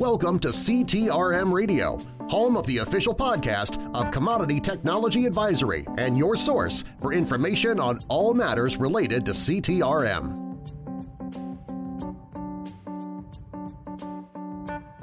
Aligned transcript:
Welcome 0.00 0.38
to 0.38 0.48
CTRM 0.48 1.52
Radio, 1.52 1.98
home 2.30 2.56
of 2.56 2.66
the 2.66 2.78
official 2.78 3.14
podcast 3.14 3.94
of 3.94 4.10
Commodity 4.10 4.58
Technology 4.58 5.26
Advisory 5.26 5.86
and 5.98 6.16
your 6.16 6.36
source 6.36 6.84
for 7.02 7.12
information 7.12 7.78
on 7.78 7.98
all 8.08 8.32
matters 8.32 8.78
related 8.78 9.26
to 9.26 9.32
CTRM. 9.32 10.34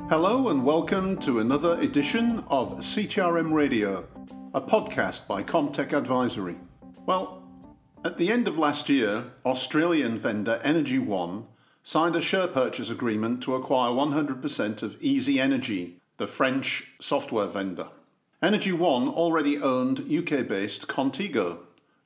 Hello 0.10 0.48
and 0.50 0.66
welcome 0.66 1.20
to 1.20 1.41
another 1.41 1.79
edition 1.79 2.43
of 2.48 2.79
CTRM 2.79 3.54
Radio, 3.54 4.07
a 4.55 4.61
podcast 4.61 5.27
by 5.27 5.43
Comtech 5.43 5.93
Advisory. 5.93 6.57
Well, 7.05 7.43
at 8.04 8.18
the 8.18 8.32
end 8.32 8.48
of 8.48 8.57
last 8.57 8.89
year, 8.89 9.25
Australian 9.45 10.18
vendor 10.18 10.59
Energy 10.64 10.98
One 10.98 11.45
signed 11.88 12.18
a 12.18 12.22
share 12.22 12.50
purchase 12.50 12.90
agreement 12.90 13.42
to 13.42 13.56
acquire 13.56 13.94
100% 13.94 14.84
of 14.84 15.02
Easy 15.02 15.40
Energy, 15.40 16.02
the 16.18 16.28
French 16.28 16.91
software 17.00 17.48
vendor. 17.48 17.88
Energy 18.41 18.73
One 18.73 19.08
already 19.08 19.58
owned 19.58 20.00
UK 20.02 20.45
based 20.45 20.90
Contigo, 20.90 21.59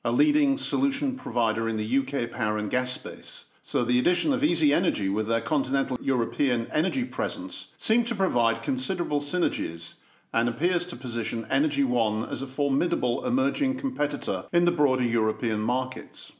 a 0.04 0.12
leading 0.12 0.56
solution 0.56 1.16
provider 1.16 1.68
in 1.68 1.78
the 1.78 1.98
UK 1.98 2.30
power 2.30 2.58
and 2.58 2.70
gas 2.70 2.92
space. 2.92 3.46
So 3.64 3.82
the 3.82 3.98
addition 3.98 4.32
of 4.32 4.44
Easy 4.44 4.72
Energy 4.72 5.08
with 5.08 5.26
their 5.26 5.40
continental 5.40 5.98
European 6.00 6.68
energy 6.70 7.04
presence 7.04 7.66
seemed 7.76 8.06
to 8.06 8.14
provide 8.14 8.62
considerable 8.62 9.20
synergies 9.20 9.94
and 10.32 10.48
appears 10.48 10.86
to 10.86 10.96
position 10.96 11.44
Energy 11.50 11.82
One 11.82 12.24
as 12.24 12.40
a 12.40 12.46
formidable 12.46 13.26
emerging 13.26 13.78
competitor 13.78 14.44
in 14.52 14.64
the 14.64 14.70
broader 14.70 15.02
European 15.02 15.58
markets. 15.58 16.30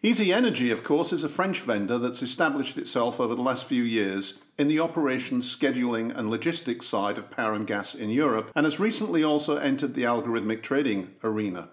Easy 0.00 0.32
Energy, 0.32 0.70
of 0.70 0.84
course, 0.84 1.12
is 1.12 1.24
a 1.24 1.28
French 1.28 1.60
vendor 1.60 1.98
that's 1.98 2.22
established 2.22 2.78
itself 2.78 3.18
over 3.18 3.34
the 3.34 3.42
last 3.42 3.64
few 3.64 3.82
years 3.82 4.34
in 4.56 4.68
the 4.68 4.78
operations, 4.78 5.56
scheduling, 5.56 6.16
and 6.16 6.30
logistics 6.30 6.86
side 6.86 7.18
of 7.18 7.32
power 7.32 7.52
and 7.52 7.66
gas 7.66 7.96
in 7.96 8.08
Europe, 8.08 8.52
and 8.54 8.64
has 8.64 8.78
recently 8.78 9.24
also 9.24 9.56
entered 9.56 9.94
the 9.94 10.04
algorithmic 10.04 10.62
trading 10.62 11.16
arena. 11.24 11.68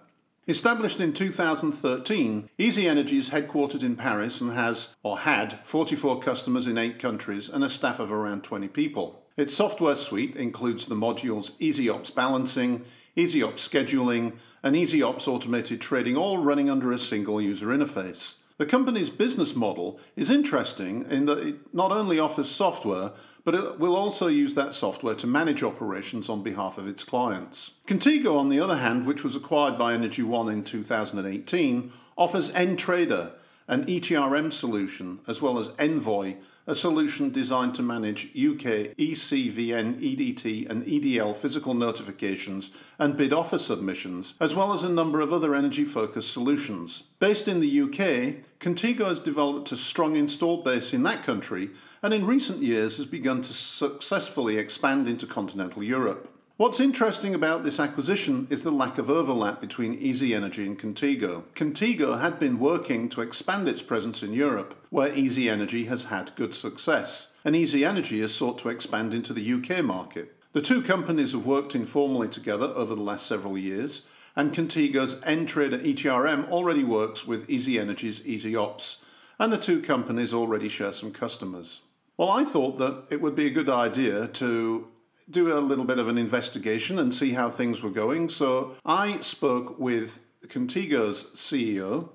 Established 0.48 0.98
in 0.98 1.12
2013, 1.12 2.50
Easy 2.58 2.88
Energy 2.88 3.18
is 3.18 3.30
headquartered 3.30 3.84
in 3.84 3.94
Paris 3.94 4.40
and 4.40 4.52
has, 4.52 4.88
or 5.04 5.18
had, 5.18 5.60
44 5.62 6.18
customers 6.18 6.66
in 6.66 6.76
8 6.76 6.98
countries 6.98 7.48
and 7.48 7.62
a 7.62 7.68
staff 7.68 8.00
of 8.00 8.10
around 8.10 8.42
20 8.42 8.66
people. 8.68 9.22
Its 9.36 9.54
software 9.54 9.94
suite 9.94 10.34
includes 10.34 10.86
the 10.86 10.96
modules 10.96 11.52
EasyOps 11.60 12.12
Balancing, 12.12 12.84
EasyOps 13.16 13.58
Scheduling, 13.58 14.32
and 14.66 14.74
EasyOps 14.74 15.28
Automated 15.28 15.80
Trading 15.80 16.16
all 16.16 16.38
running 16.38 16.68
under 16.68 16.90
a 16.90 16.98
single 16.98 17.40
user 17.40 17.68
interface. 17.68 18.34
The 18.58 18.66
company's 18.66 19.10
business 19.10 19.54
model 19.54 20.00
is 20.16 20.28
interesting 20.28 21.06
in 21.08 21.26
that 21.26 21.38
it 21.38 21.72
not 21.72 21.92
only 21.92 22.18
offers 22.18 22.50
software, 22.50 23.12
but 23.44 23.54
it 23.54 23.78
will 23.78 23.94
also 23.94 24.26
use 24.26 24.56
that 24.56 24.74
software 24.74 25.14
to 25.14 25.26
manage 25.28 25.62
operations 25.62 26.28
on 26.28 26.42
behalf 26.42 26.78
of 26.78 26.88
its 26.88 27.04
clients. 27.04 27.70
Contigo, 27.86 28.36
on 28.36 28.48
the 28.48 28.58
other 28.58 28.78
hand, 28.78 29.06
which 29.06 29.22
was 29.22 29.36
acquired 29.36 29.78
by 29.78 29.94
Energy 29.94 30.24
One 30.24 30.48
in 30.48 30.64
2018, 30.64 31.92
offers 32.18 32.50
nTrader, 32.50 33.34
an 33.68 33.84
ETRM 33.84 34.52
solution, 34.52 35.20
as 35.28 35.40
well 35.40 35.60
as 35.60 35.70
Envoy, 35.78 36.38
a 36.66 36.74
solution 36.74 37.30
designed 37.30 37.74
to 37.74 37.82
manage 37.82 38.24
UK 38.26 38.94
ECVN, 38.96 40.00
EDT, 40.00 40.68
and 40.68 40.84
EDL 40.84 41.36
physical 41.36 41.74
notifications 41.74 42.70
and 42.98 43.16
bid 43.16 43.32
offer 43.32 43.58
submissions, 43.58 44.34
as 44.40 44.54
well 44.54 44.72
as 44.72 44.82
a 44.82 44.88
number 44.88 45.20
of 45.20 45.32
other 45.32 45.54
energy 45.54 45.84
focused 45.84 46.32
solutions. 46.32 47.04
Based 47.18 47.46
in 47.46 47.60
the 47.60 47.80
UK, 47.82 48.44
Contigo 48.58 49.06
has 49.06 49.20
developed 49.20 49.70
a 49.72 49.76
strong 49.76 50.16
installed 50.16 50.64
base 50.64 50.92
in 50.92 51.02
that 51.04 51.22
country 51.22 51.70
and 52.02 52.12
in 52.12 52.26
recent 52.26 52.62
years 52.62 52.96
has 52.96 53.06
begun 53.06 53.42
to 53.42 53.52
successfully 53.52 54.58
expand 54.58 55.08
into 55.08 55.26
continental 55.26 55.82
Europe. 55.82 56.35
What's 56.58 56.80
interesting 56.80 57.34
about 57.34 57.64
this 57.64 57.78
acquisition 57.78 58.46
is 58.48 58.62
the 58.62 58.70
lack 58.70 58.96
of 58.96 59.10
overlap 59.10 59.60
between 59.60 59.92
Easy 59.92 60.34
Energy 60.34 60.64
and 60.64 60.78
Contigo. 60.78 61.42
Contigo 61.54 62.18
had 62.18 62.40
been 62.40 62.58
working 62.58 63.10
to 63.10 63.20
expand 63.20 63.68
its 63.68 63.82
presence 63.82 64.22
in 64.22 64.32
Europe, 64.32 64.74
where 64.88 65.14
Easy 65.14 65.50
Energy 65.50 65.84
has 65.84 66.04
had 66.04 66.34
good 66.34 66.54
success, 66.54 67.28
and 67.44 67.54
Easy 67.54 67.84
Energy 67.84 68.22
has 68.22 68.34
sought 68.34 68.56
to 68.60 68.70
expand 68.70 69.12
into 69.12 69.34
the 69.34 69.52
UK 69.52 69.84
market. 69.84 70.34
The 70.54 70.62
two 70.62 70.80
companies 70.80 71.32
have 71.32 71.44
worked 71.44 71.74
informally 71.74 72.28
together 72.28 72.72
over 72.74 72.94
the 72.94 73.02
last 73.02 73.26
several 73.26 73.58
years, 73.58 74.00
and 74.34 74.54
Contigo's 74.54 75.16
nTrader 75.16 75.84
ETRM 75.84 76.48
already 76.48 76.84
works 76.84 77.26
with 77.26 77.50
Easy 77.50 77.78
Energy's 77.78 78.24
Easy 78.24 78.56
Ops, 78.56 78.96
and 79.38 79.52
the 79.52 79.58
two 79.58 79.82
companies 79.82 80.32
already 80.32 80.70
share 80.70 80.94
some 80.94 81.12
customers. 81.12 81.82
Well, 82.16 82.30
I 82.30 82.46
thought 82.46 82.78
that 82.78 83.04
it 83.10 83.20
would 83.20 83.34
be 83.34 83.46
a 83.46 83.50
good 83.50 83.68
idea 83.68 84.26
to 84.28 84.88
do 85.28 85.56
a 85.56 85.60
little 85.60 85.84
bit 85.84 85.98
of 85.98 86.08
an 86.08 86.18
investigation 86.18 86.98
and 86.98 87.12
see 87.12 87.32
how 87.32 87.50
things 87.50 87.82
were 87.82 87.90
going. 87.90 88.28
So 88.28 88.74
I 88.84 89.20
spoke 89.20 89.78
with 89.78 90.20
Contigo's 90.46 91.24
CEO, 91.34 92.10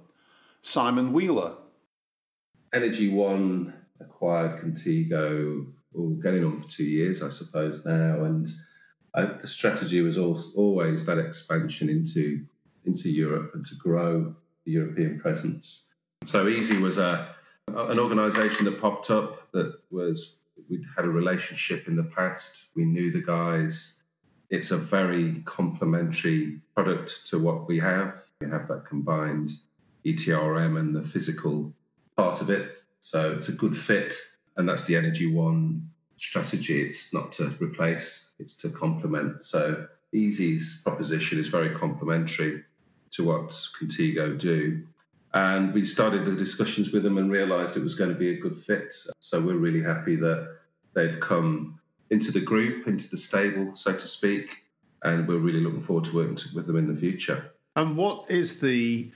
Simon 0.62 1.12
Wheeler. 1.12 1.56
Energy 2.74 3.10
One 3.10 3.74
acquired 4.00 4.62
Contigo, 4.62 5.66
well, 5.94 6.10
getting 6.22 6.46
on 6.46 6.62
for 6.62 6.70
two 6.70 6.86
years, 6.86 7.22
I 7.22 7.30
suppose 7.30 7.86
now, 7.86 8.24
and 8.24 8.48
I, 9.14 9.26
the 9.26 9.48
strategy 9.48 10.02
was 10.02 10.18
always 10.18 11.06
that 11.06 11.18
expansion 11.18 11.90
into 11.90 12.46
into 12.86 13.10
Europe 13.10 13.52
and 13.54 13.66
to 13.66 13.76
grow 13.76 14.34
the 14.66 14.72
European 14.72 15.20
presence. 15.20 15.94
So 16.26 16.48
Easy 16.48 16.78
was 16.78 16.98
a 16.98 17.36
an 17.68 18.00
organisation 18.00 18.66
that 18.66 18.80
popped 18.82 19.12
up 19.12 19.52
that 19.52 19.74
was 19.92 20.41
we'd 20.70 20.86
had 20.96 21.06
a 21.06 21.10
relationship 21.10 21.88
in 21.88 21.96
the 21.96 22.04
past. 22.04 22.68
We 22.76 22.86
knew 22.86 23.12
the 23.12 23.22
guys. 23.22 24.02
It's 24.50 24.72
a 24.72 24.78
very 24.78 25.42
complementary 25.46 26.60
product 26.76 27.28
to 27.28 27.40
what 27.40 27.68
we 27.68 27.80
have. 27.80 28.22
We 28.42 28.50
have 28.50 28.68
that 28.68 28.86
combined 28.86 29.52
ETRM 30.06 30.80
and 30.80 30.96
the 30.96 31.04
physical 31.04 31.74
part 32.18 32.42
of 32.42 32.50
it. 32.50 32.78
So 33.00 33.32
it's 33.32 33.50
a 33.50 33.54
good 33.54 33.76
fit. 33.76 34.16
And 34.58 34.68
that's 34.68 34.86
the 34.86 34.96
Energy 34.96 35.34
One 35.34 35.90
strategy. 36.18 36.82
It's 36.82 37.14
not 37.14 37.32
to 37.34 37.56
replace, 37.60 38.30
it's 38.40 38.56
to 38.58 38.70
complement. 38.70 39.46
So 39.46 39.88
Easy's 40.14 40.82
proposition 40.84 41.40
is 41.40 41.48
very 41.48 41.74
complementary 41.76 42.64
to 43.12 43.24
what 43.24 43.50
Contigo 43.80 44.38
do. 44.38 44.84
And 45.34 45.74
we 45.74 45.86
started 45.86 46.26
the 46.26 46.36
discussions 46.36 46.92
with 46.92 47.04
them 47.04 47.18
and 47.18 47.32
realized 47.32 47.78
it 47.78 47.84
was 47.84 47.96
going 47.96 48.10
to 48.12 48.16
be 48.18 48.32
a 48.32 48.40
good 48.40 48.58
fit. 48.58 48.94
So 49.20 49.40
we're 49.40 49.56
really 49.56 49.82
happy 49.82 50.16
that 50.18 50.58
they've 50.94 51.20
come 51.20 51.80
into 52.10 52.32
the 52.32 52.42
group, 52.42 52.88
into 52.88 53.10
the 53.10 53.18
stable, 53.18 53.76
so 53.76 53.94
to 53.94 54.08
speak. 54.08 54.64
And 55.04 55.28
we're 55.28 55.38
really 55.38 55.62
looking 55.62 55.84
forward 55.84 56.06
to 56.06 56.16
working 56.16 56.38
with 56.54 56.68
them 56.68 56.76
in 56.78 56.94
the 56.94 57.00
future. 57.00 57.52
And 57.76 57.96
what 57.96 58.30
is 58.30 58.60
the 58.60 59.10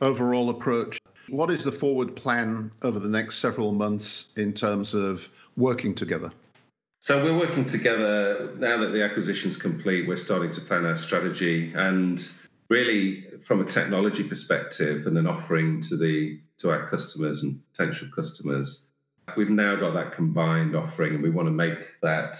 overall 0.00 0.48
approach? 0.50 0.98
What 1.28 1.50
is 1.50 1.64
the 1.64 1.72
forward 1.72 2.16
plan 2.16 2.72
over 2.80 2.98
the 2.98 3.08
next 3.08 3.36
several 3.36 3.72
months 3.72 4.28
in 4.36 4.54
terms 4.54 4.94
of 4.94 5.28
working 5.56 5.94
together? 5.94 6.32
So 7.00 7.22
we're 7.22 7.38
working 7.38 7.66
together 7.66 8.54
now 8.58 8.78
that 8.78 8.88
the 8.88 9.04
acquisition 9.04 9.50
is 9.50 9.56
complete. 9.56 10.08
We're 10.08 10.16
starting 10.16 10.50
to 10.52 10.60
plan 10.62 10.86
our 10.86 10.96
strategy, 10.96 11.72
and 11.76 12.26
really 12.68 13.24
from 13.42 13.60
a 13.60 13.70
technology 13.70 14.24
perspective 14.24 15.06
and 15.06 15.16
an 15.16 15.26
offering 15.26 15.80
to 15.80 15.96
the 15.96 16.40
to 16.58 16.70
our 16.70 16.88
customers 16.88 17.42
and 17.42 17.60
potential 17.72 18.08
customers 18.14 18.88
we've 19.36 19.50
now 19.50 19.76
got 19.76 19.94
that 19.94 20.12
combined 20.12 20.74
offering 20.74 21.14
and 21.14 21.22
we 21.22 21.30
want 21.30 21.46
to 21.46 21.52
make 21.52 22.00
that 22.02 22.36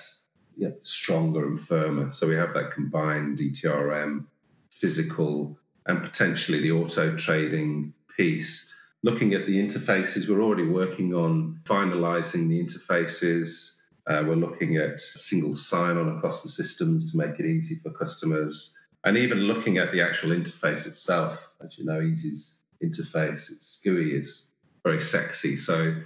yeah, 0.57 0.71
stronger 0.83 1.47
and 1.47 1.61
firmer. 1.61 2.13
So 2.13 2.27
we 2.27 2.35
have 2.35 2.55
that 2.55 2.73
combined 2.73 3.39
ETRM 3.39 4.25
physical 4.71 5.59
and 5.87 6.03
potentially 6.03 6.61
the 6.61 6.73
auto 6.73 7.17
trading 7.17 7.95
piece. 8.17 8.73
Looking 9.03 9.35
at 9.35 9.47
the 9.47 9.57
interfaces 9.57 10.29
we're 10.29 10.43
already 10.43 10.67
working 10.67 11.15
on 11.15 11.61
finalizing 11.65 12.49
the 12.49 12.63
interfaces. 12.63 13.77
Uh, 14.07 14.25
we're 14.27 14.35
looking 14.35 14.77
at 14.77 14.99
single 14.99 15.55
sign-on 15.55 16.17
across 16.17 16.43
the 16.43 16.49
systems 16.49 17.13
to 17.13 17.19
make 17.19 17.39
it 17.39 17.47
easy 17.47 17.77
for 17.77 17.91
customers 17.91 18.75
and 19.09 19.17
even 19.17 19.39
looking 19.41 19.79
at 19.79 19.91
the 19.91 20.03
actual 20.03 20.31
interface 20.31 20.87
itself, 20.87 21.51
as 21.65 21.79
you 21.79 21.87
know, 21.87 22.03
Easy's 22.03 22.61
interface, 22.85 23.51
its 23.51 23.81
GUI 23.83 24.15
is 24.15 24.51
very 24.85 25.01
sexy. 25.01 25.57
So 25.57 25.97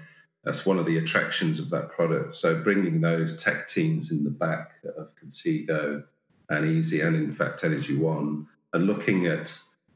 that's 0.44 0.64
one 0.64 0.78
of 0.78 0.86
the 0.86 0.98
attractions 0.98 1.58
of 1.58 1.68
that 1.70 1.90
product. 1.90 2.36
So 2.36 2.54
bringing 2.54 3.00
those 3.00 3.42
tech 3.42 3.66
teams 3.66 4.12
in 4.12 4.22
the 4.22 4.30
back 4.30 4.74
of 4.96 5.08
Contigo 5.16 6.04
and 6.48 6.70
Easy, 6.70 7.00
and 7.00 7.16
in 7.16 7.34
fact 7.34 7.64
Energy 7.64 7.96
One, 7.96 8.46
and 8.72 8.86
looking 8.86 9.26
at 9.26 9.52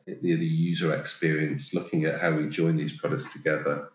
the, 0.06 0.17
the 0.20 0.44
user 0.44 0.93
experience, 0.93 1.75
looking 1.75 2.06
at 2.06 2.20
how 2.20 2.32
we 2.32 2.49
join 2.49 2.76
these 2.76 2.99
products 2.99 3.32
together, 3.32 3.88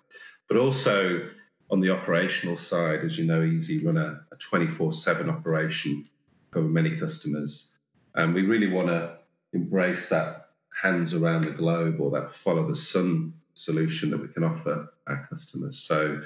but 0.48 0.56
also 0.56 1.30
on 1.70 1.82
the 1.82 1.90
operational 1.90 2.56
side, 2.56 3.02
as 3.04 3.18
you 3.18 3.26
know, 3.26 3.44
Easy 3.44 3.86
run 3.86 3.98
a 3.98 4.22
24/7 4.38 5.28
operation 5.28 6.08
for 6.52 6.62
many 6.62 6.98
customers 6.98 7.71
and 8.16 8.34
we 8.34 8.44
really 8.44 8.72
want 8.72 8.88
to 8.88 9.18
embrace 9.54 10.10
that 10.10 10.50
hands 10.82 11.14
around 11.14 11.46
the 11.46 11.52
globe 11.52 12.00
or 12.00 12.12
that 12.12 12.34
follow 12.34 12.68
the 12.68 12.76
sun 12.76 13.34
solution 13.54 14.10
that 14.10 14.22
we 14.22 14.28
can 14.28 14.44
offer 14.44 14.92
our 15.08 15.28
customers. 15.30 15.78
So 15.80 16.22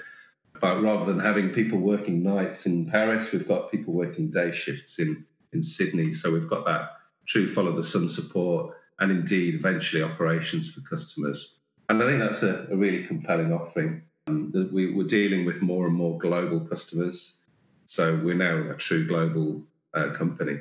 But 0.62 0.82
rather 0.82 1.06
than 1.06 1.20
having 1.20 1.50
people 1.50 1.80
working 1.80 2.24
nights 2.24 2.66
in 2.66 2.86
Paris, 2.86 3.32
we've 3.32 3.48
got 3.48 3.72
people 3.72 3.94
working 3.94 4.32
day 4.32 4.52
shifts 4.52 5.00
in, 5.00 5.26
in 5.54 5.62
Sydney. 5.62 6.14
So 6.14 6.32
we've 6.32 6.50
got 6.50 6.66
that 6.66 6.92
true 7.26 7.52
follow 7.52 7.76
the 7.76 7.84
sun 7.84 8.08
support 8.10 8.76
and 9.00 9.12
indeed 9.12 9.56
eventually 9.56 10.04
operations 10.04 10.74
for 10.74 10.82
customers. 10.82 11.60
And 11.90 12.02
I 12.02 12.06
think 12.06 12.20
that's 12.20 12.44
a, 12.44 12.68
a 12.72 12.76
really 12.76 13.04
compelling 13.06 13.52
offering. 13.52 14.04
Um, 14.28 14.52
we, 14.72 14.94
we're 14.94 15.08
dealing 15.08 15.46
with 15.46 15.62
more 15.62 15.88
and 15.88 15.96
more 15.96 16.18
global 16.18 16.62
customers. 16.62 17.44
So 17.86 18.20
we're 18.24 18.36
now 18.36 18.72
a 18.72 18.76
true 18.76 19.06
global 19.08 19.64
uh, 19.94 20.12
company. 20.12 20.60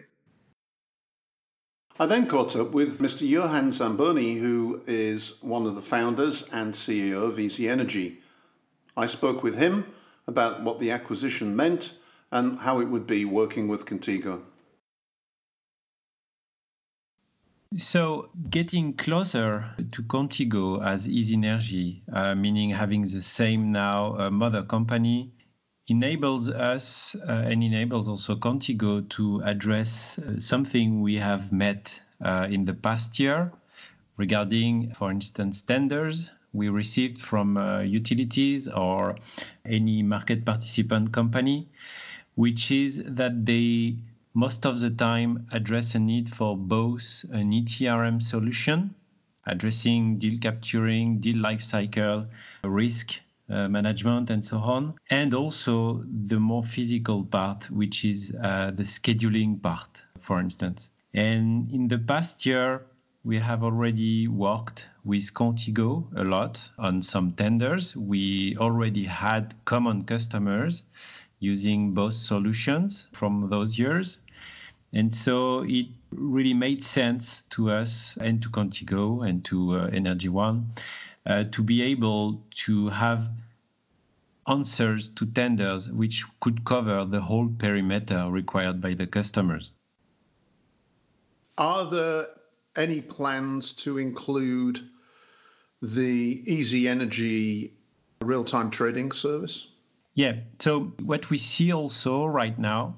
I 1.96 2.06
then 2.06 2.26
caught 2.26 2.56
up 2.56 2.72
with 2.72 2.98
Mr. 2.98 3.28
Johan 3.28 3.70
Zamboni, 3.70 4.38
who 4.38 4.82
is 4.84 5.34
one 5.42 5.64
of 5.64 5.76
the 5.76 5.80
founders 5.80 6.42
and 6.50 6.74
CEO 6.74 7.28
of 7.28 7.38
Easy 7.38 7.68
Energy. 7.68 8.18
I 8.96 9.06
spoke 9.06 9.44
with 9.44 9.56
him 9.56 9.86
about 10.26 10.64
what 10.64 10.80
the 10.80 10.90
acquisition 10.90 11.54
meant 11.54 11.94
and 12.32 12.58
how 12.58 12.80
it 12.80 12.86
would 12.86 13.06
be 13.06 13.24
working 13.24 13.68
with 13.68 13.86
Contigo. 13.86 14.42
So, 17.76 18.30
getting 18.50 18.94
closer 18.94 19.74
to 19.92 20.02
Contigo 20.02 20.84
as 20.84 21.06
Easy 21.08 21.34
Energy, 21.34 22.02
uh, 22.12 22.34
meaning 22.34 22.70
having 22.70 23.02
the 23.02 23.22
same 23.22 23.70
now 23.70 24.16
uh, 24.18 24.30
mother 24.30 24.64
company, 24.64 25.33
enables 25.88 26.48
us 26.48 27.14
uh, 27.28 27.32
and 27.32 27.62
enables 27.62 28.08
also 28.08 28.36
Contigo 28.36 29.06
to 29.10 29.42
address 29.44 30.18
uh, 30.18 30.40
something 30.40 31.02
we 31.02 31.16
have 31.16 31.52
met 31.52 32.02
uh, 32.24 32.46
in 32.50 32.64
the 32.64 32.72
past 32.72 33.18
year 33.18 33.52
regarding, 34.16 34.92
for 34.94 35.10
instance, 35.10 35.62
tenders 35.62 36.30
we 36.52 36.68
received 36.68 37.18
from 37.18 37.56
uh, 37.56 37.80
utilities 37.80 38.68
or 38.68 39.16
any 39.66 40.02
market 40.02 40.44
participant 40.44 41.12
company, 41.12 41.68
which 42.36 42.70
is 42.70 43.02
that 43.04 43.44
they 43.44 43.96
most 44.34 44.64
of 44.64 44.80
the 44.80 44.90
time 44.90 45.46
address 45.52 45.94
a 45.94 45.98
need 45.98 46.32
for 46.32 46.56
both 46.56 47.24
an 47.30 47.50
ETRM 47.50 48.22
solution 48.22 48.94
addressing 49.46 50.16
deal 50.16 50.38
capturing, 50.38 51.20
deal 51.20 51.36
lifecycle, 51.36 52.26
risk 52.64 53.20
uh, 53.50 53.68
management 53.68 54.30
and 54.30 54.44
so 54.44 54.58
on, 54.58 54.94
and 55.10 55.34
also 55.34 56.02
the 56.26 56.38
more 56.38 56.64
physical 56.64 57.24
part, 57.24 57.70
which 57.70 58.04
is 58.04 58.32
uh, 58.42 58.70
the 58.70 58.82
scheduling 58.82 59.60
part, 59.60 60.02
for 60.18 60.40
instance. 60.40 60.90
And 61.12 61.70
in 61.70 61.88
the 61.88 61.98
past 61.98 62.46
year, 62.46 62.86
we 63.24 63.38
have 63.38 63.62
already 63.62 64.28
worked 64.28 64.88
with 65.04 65.32
Contigo 65.32 66.06
a 66.16 66.24
lot 66.24 66.68
on 66.78 67.00
some 67.02 67.32
tenders. 67.32 67.96
We 67.96 68.56
already 68.58 69.04
had 69.04 69.54
common 69.64 70.04
customers 70.04 70.82
using 71.38 71.92
both 71.92 72.14
solutions 72.14 73.08
from 73.12 73.48
those 73.50 73.78
years. 73.78 74.18
And 74.92 75.12
so 75.12 75.64
it 75.66 75.86
really 76.12 76.54
made 76.54 76.84
sense 76.84 77.42
to 77.50 77.70
us 77.70 78.16
and 78.20 78.42
to 78.42 78.48
Contigo 78.48 79.28
and 79.28 79.44
to 79.46 79.72
uh, 79.72 79.90
Energy 79.92 80.28
One 80.28 80.68
uh, 81.26 81.44
to 81.52 81.62
be 81.62 81.82
able 81.82 82.44
to 82.54 82.88
have 82.88 83.28
answers 84.46 85.08
to 85.08 85.26
tenders 85.26 85.90
which 85.90 86.24
could 86.40 86.64
cover 86.64 87.04
the 87.04 87.20
whole 87.20 87.48
perimeter 87.48 88.30
required 88.30 88.80
by 88.80 88.94
the 88.94 89.06
customers. 89.06 89.72
Are 91.56 91.88
there 91.88 92.26
any 92.76 93.00
plans 93.00 93.72
to 93.74 93.98
include 93.98 94.80
the 95.80 96.42
Easy 96.46 96.88
Energy 96.88 97.72
real 98.20 98.44
time 98.44 98.70
trading 98.70 99.12
service? 99.12 99.68
Yeah. 100.14 100.40
So, 100.58 100.92
what 101.02 101.30
we 101.30 101.38
see 101.38 101.72
also 101.72 102.24
right 102.26 102.58
now 102.58 102.96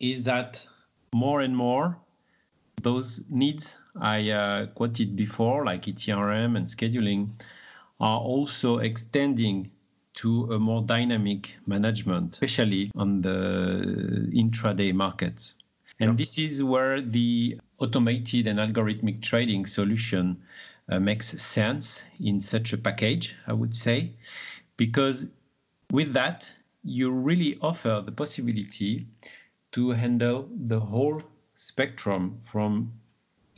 is 0.00 0.24
that 0.24 0.66
more 1.12 1.40
and 1.40 1.56
more 1.56 1.98
those 2.82 3.22
needs 3.28 3.76
I 4.00 4.30
uh, 4.30 4.66
quoted 4.66 5.16
before, 5.16 5.64
like 5.64 5.84
ETRM 5.84 6.56
and 6.56 6.66
scheduling, 6.66 7.30
are 8.00 8.20
also 8.20 8.78
extending 8.78 9.70
to 10.14 10.52
a 10.52 10.58
more 10.58 10.82
dynamic 10.82 11.56
management, 11.66 12.34
especially 12.34 12.90
on 12.94 13.20
the 13.22 14.28
intraday 14.34 14.92
markets. 14.94 15.56
And 16.00 16.10
yep. 16.10 16.18
this 16.18 16.38
is 16.38 16.62
where 16.62 17.00
the 17.00 17.58
automated 17.78 18.46
and 18.46 18.58
algorithmic 18.58 19.22
trading 19.22 19.66
solution 19.66 20.42
uh, 20.88 21.00
makes 21.00 21.28
sense 21.40 22.04
in 22.20 22.40
such 22.40 22.72
a 22.72 22.78
package, 22.78 23.34
I 23.46 23.52
would 23.52 23.74
say, 23.74 24.12
because 24.76 25.26
with 25.90 26.12
that, 26.14 26.52
you 26.82 27.10
really 27.10 27.58
offer 27.60 28.02
the 28.04 28.12
possibility 28.12 29.06
to 29.72 29.90
handle 29.90 30.48
the 30.66 30.80
whole 30.80 31.22
spectrum 31.56 32.40
from, 32.44 32.92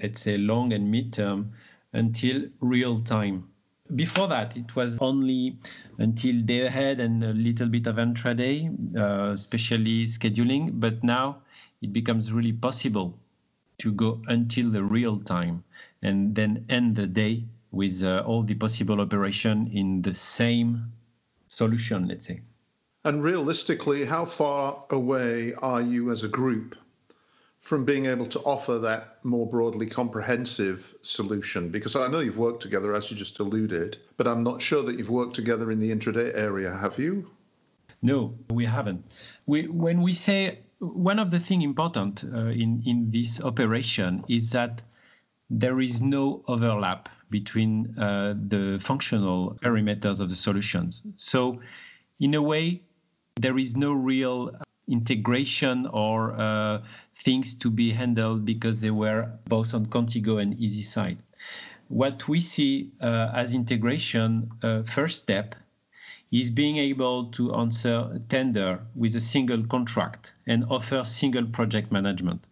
let's 0.00 0.22
say, 0.22 0.38
long 0.38 0.72
and 0.72 0.90
mid-term 0.90 1.52
until 1.92 2.44
real 2.60 2.98
time. 2.98 3.48
Before 3.94 4.28
that, 4.28 4.56
it 4.56 4.76
was 4.76 4.98
only 5.00 5.58
until 5.98 6.40
day 6.40 6.66
ahead 6.66 7.00
and 7.00 7.24
a 7.24 7.32
little 7.32 7.68
bit 7.68 7.86
of 7.86 7.96
intraday, 7.96 8.68
uh, 8.96 9.32
especially 9.32 10.04
scheduling. 10.04 10.78
But 10.78 11.02
now 11.02 11.38
it 11.80 11.92
becomes 11.92 12.32
really 12.32 12.52
possible 12.52 13.18
to 13.78 13.92
go 13.92 14.20
until 14.26 14.70
the 14.70 14.84
real 14.84 15.18
time 15.20 15.64
and 16.02 16.34
then 16.34 16.64
end 16.68 16.96
the 16.96 17.06
day 17.06 17.44
with 17.70 18.02
uh, 18.02 18.22
all 18.26 18.42
the 18.42 18.54
possible 18.54 19.00
operation 19.00 19.70
in 19.72 20.02
the 20.02 20.14
same 20.14 20.92
solution, 21.46 22.08
let's 22.08 22.26
say. 22.26 22.40
And 23.04 23.22
realistically, 23.22 24.04
how 24.04 24.24
far 24.26 24.84
away 24.90 25.54
are 25.54 25.80
you 25.80 26.10
as 26.10 26.24
a 26.24 26.28
group 26.28 26.76
from 27.60 27.84
being 27.84 28.06
able 28.06 28.26
to 28.26 28.40
offer 28.40 28.78
that 28.78 29.24
more 29.24 29.46
broadly 29.46 29.86
comprehensive 29.86 30.94
solution? 31.02 31.70
Because 31.70 31.96
I 31.96 32.08
know 32.08 32.20
you've 32.20 32.38
worked 32.38 32.62
together, 32.62 32.94
as 32.94 33.10
you 33.10 33.16
just 33.16 33.38
alluded, 33.38 33.98
but 34.16 34.26
I'm 34.26 34.42
not 34.42 34.62
sure 34.62 34.82
that 34.84 34.98
you've 34.98 35.10
worked 35.10 35.34
together 35.34 35.70
in 35.70 35.80
the 35.80 35.94
intraday 35.94 36.36
area, 36.36 36.74
have 36.74 36.98
you? 36.98 37.30
No, 38.02 38.34
we 38.50 38.64
haven't. 38.64 39.04
We, 39.46 39.66
when 39.66 40.02
we 40.02 40.14
say 40.14 40.60
one 40.78 41.18
of 41.18 41.30
the 41.30 41.40
things 41.40 41.64
important 41.64 42.24
uh, 42.24 42.46
in, 42.46 42.82
in 42.86 43.10
this 43.10 43.40
operation 43.40 44.24
is 44.28 44.50
that 44.50 44.82
there 45.50 45.80
is 45.80 46.02
no 46.02 46.42
overlap 46.46 47.08
between 47.30 47.98
uh, 47.98 48.34
the 48.48 48.78
functional 48.80 49.56
perimeters 49.62 50.20
of 50.20 50.28
the 50.28 50.34
solutions. 50.34 51.02
So, 51.16 51.60
in 52.20 52.34
a 52.34 52.42
way, 52.42 52.82
there 53.36 53.58
is 53.58 53.76
no 53.76 53.92
real 53.92 54.50
integration 54.88 55.86
or 55.86 56.32
uh, 56.32 56.80
things 57.14 57.54
to 57.54 57.70
be 57.70 57.92
handled 57.92 58.44
because 58.44 58.80
they 58.80 58.90
were 58.90 59.30
both 59.46 59.74
on 59.74 59.86
Contigo 59.86 60.40
and 60.40 60.58
Easy 60.58 60.82
side. 60.82 61.18
What 61.88 62.28
we 62.28 62.40
see 62.40 62.90
uh, 63.00 63.30
as 63.34 63.54
integration, 63.54 64.50
uh, 64.62 64.82
first 64.82 65.18
step, 65.18 65.54
is 66.30 66.50
being 66.50 66.76
able 66.76 67.26
to 67.26 67.54
answer 67.54 68.20
tender 68.28 68.80
with 68.94 69.16
a 69.16 69.20
single 69.20 69.64
contract 69.64 70.34
and 70.46 70.64
offer 70.68 71.02
single 71.04 71.46
project 71.46 71.90
management. 71.90 72.46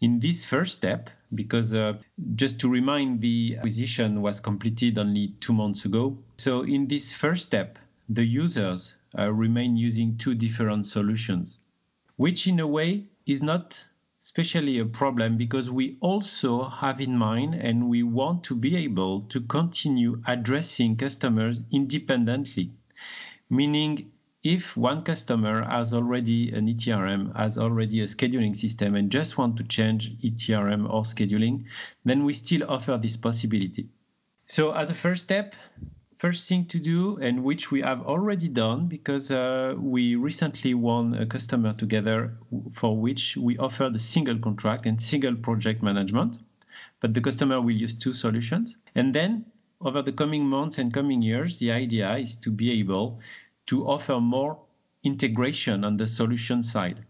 In 0.00 0.18
this 0.18 0.44
first 0.44 0.74
step, 0.74 1.10
because 1.34 1.74
uh, 1.74 1.94
just 2.34 2.58
to 2.60 2.68
remind, 2.68 3.20
the 3.20 3.56
acquisition 3.56 4.22
was 4.22 4.40
completed 4.40 4.98
only 4.98 5.34
two 5.40 5.52
months 5.52 5.84
ago. 5.84 6.16
So, 6.38 6.62
in 6.62 6.86
this 6.88 7.12
first 7.12 7.44
step, 7.44 7.78
the 8.08 8.24
users 8.24 8.94
Uh, 9.16 9.32
remain 9.32 9.76
using 9.76 10.16
two 10.16 10.34
different 10.34 10.86
solutions, 10.86 11.58
which 12.16 12.46
in 12.46 12.58
a 12.60 12.66
way 12.66 13.04
is 13.26 13.42
not 13.42 13.86
especially 14.24 14.78
a 14.78 14.86
problem 14.86 15.36
because 15.36 15.70
we 15.70 15.98
also 16.00 16.64
have 16.64 16.98
in 16.98 17.16
mind 17.16 17.54
and 17.54 17.88
we 17.88 18.02
want 18.02 18.42
to 18.42 18.54
be 18.56 18.74
able 18.74 19.20
to 19.20 19.38
continue 19.42 20.20
addressing 20.26 20.96
customers 20.96 21.60
independently. 21.70 22.72
Meaning, 23.50 24.10
if 24.42 24.76
one 24.76 25.02
customer 25.02 25.62
has 25.64 25.92
already 25.92 26.50
an 26.52 26.66
ETRM, 26.66 27.36
has 27.36 27.58
already 27.58 28.00
a 28.00 28.06
scheduling 28.06 28.56
system, 28.56 28.94
and 28.94 29.10
just 29.10 29.36
want 29.36 29.58
to 29.58 29.64
change 29.64 30.16
ETRM 30.20 30.90
or 30.90 31.02
scheduling, 31.02 31.64
then 32.04 32.24
we 32.24 32.32
still 32.32 32.68
offer 32.68 32.98
this 33.00 33.16
possibility. 33.16 33.88
So, 34.46 34.72
as 34.72 34.90
a 34.90 34.94
first 34.94 35.24
step, 35.24 35.54
first 36.24 36.48
thing 36.48 36.64
to 36.64 36.78
do, 36.78 37.18
and 37.18 37.44
which 37.44 37.70
we 37.70 37.82
have 37.82 38.00
already 38.06 38.48
done 38.48 38.86
because 38.86 39.30
uh, 39.30 39.74
we 39.76 40.16
recently 40.16 40.72
won 40.72 41.12
a 41.16 41.26
customer 41.26 41.74
together 41.74 42.34
for 42.72 42.96
which 42.96 43.36
we 43.36 43.58
offered 43.58 43.94
a 43.94 43.98
single 43.98 44.38
contract 44.38 44.86
and 44.86 45.02
single 45.02 45.36
project 45.36 45.82
management. 45.82 46.38
But 47.00 47.12
the 47.12 47.20
customer 47.20 47.60
will 47.60 47.76
use 47.76 47.92
two 47.92 48.14
solutions. 48.14 48.74
And 48.94 49.14
then 49.14 49.44
over 49.82 50.00
the 50.00 50.12
coming 50.12 50.46
months 50.46 50.78
and 50.78 50.94
coming 50.94 51.20
years, 51.20 51.58
the 51.58 51.70
idea 51.72 52.16
is 52.16 52.36
to 52.36 52.50
be 52.50 52.72
able 52.80 53.20
to 53.66 53.86
offer 53.86 54.18
more 54.18 54.58
integration 55.02 55.84
on 55.84 55.98
the 55.98 56.06
solution 56.06 56.62
side. 56.62 57.04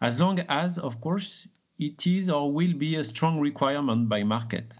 As 0.00 0.18
long 0.18 0.40
as, 0.48 0.76
of 0.76 1.00
course, 1.00 1.46
it 1.78 2.04
is 2.04 2.28
or 2.28 2.52
will 2.52 2.74
be 2.74 2.96
a 2.96 3.04
strong 3.04 3.38
requirement 3.38 4.08
by 4.08 4.24
market. 4.24 4.72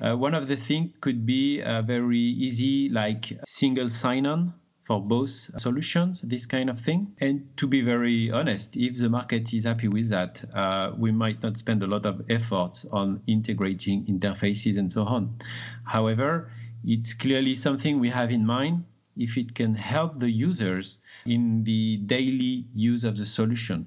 Uh, 0.00 0.16
one 0.16 0.34
of 0.34 0.48
the 0.48 0.56
things 0.56 0.90
could 1.00 1.24
be 1.24 1.62
uh, 1.62 1.82
very 1.82 2.18
easy, 2.18 2.88
like 2.88 3.38
single 3.46 3.88
sign-on 3.88 4.52
for 4.84 5.00
both 5.00 5.30
solutions, 5.58 6.20
this 6.22 6.46
kind 6.46 6.68
of 6.68 6.78
thing. 6.78 7.14
And 7.20 7.48
to 7.56 7.66
be 7.66 7.80
very 7.80 8.30
honest, 8.30 8.76
if 8.76 8.98
the 8.98 9.08
market 9.08 9.54
is 9.54 9.64
happy 9.64 9.88
with 9.88 10.10
that, 10.10 10.44
uh, 10.54 10.92
we 10.96 11.10
might 11.10 11.42
not 11.42 11.56
spend 11.56 11.82
a 11.82 11.86
lot 11.86 12.04
of 12.04 12.22
effort 12.28 12.84
on 12.92 13.22
integrating 13.26 14.04
interfaces 14.04 14.76
and 14.76 14.92
so 14.92 15.04
on. 15.04 15.38
However, 15.84 16.50
it's 16.84 17.14
clearly 17.14 17.54
something 17.54 17.98
we 17.98 18.10
have 18.10 18.30
in 18.30 18.44
mind 18.44 18.84
if 19.16 19.38
it 19.38 19.54
can 19.54 19.74
help 19.74 20.20
the 20.20 20.30
users 20.30 20.98
in 21.24 21.64
the 21.64 21.96
daily 21.98 22.66
use 22.74 23.04
of 23.04 23.16
the 23.16 23.24
solution. 23.24 23.86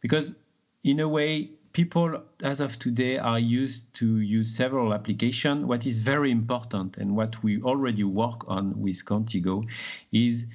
Because 0.00 0.34
in 0.82 0.98
a 1.00 1.08
way, 1.08 1.50
people 1.72 2.22
as 2.42 2.60
of 2.60 2.78
today 2.78 3.16
are 3.18 3.38
used 3.38 3.92
to 3.94 4.18
use 4.18 4.54
several 4.54 4.92
applications. 4.92 5.64
What 5.64 5.86
is 5.86 6.00
very 6.00 6.30
important 6.30 6.98
and 6.98 7.16
what 7.16 7.42
we 7.42 7.62
already 7.62 8.04
work 8.04 8.48
on 8.48 8.78
with 8.80 9.04
Contigo 9.04 9.66
is 10.12 10.46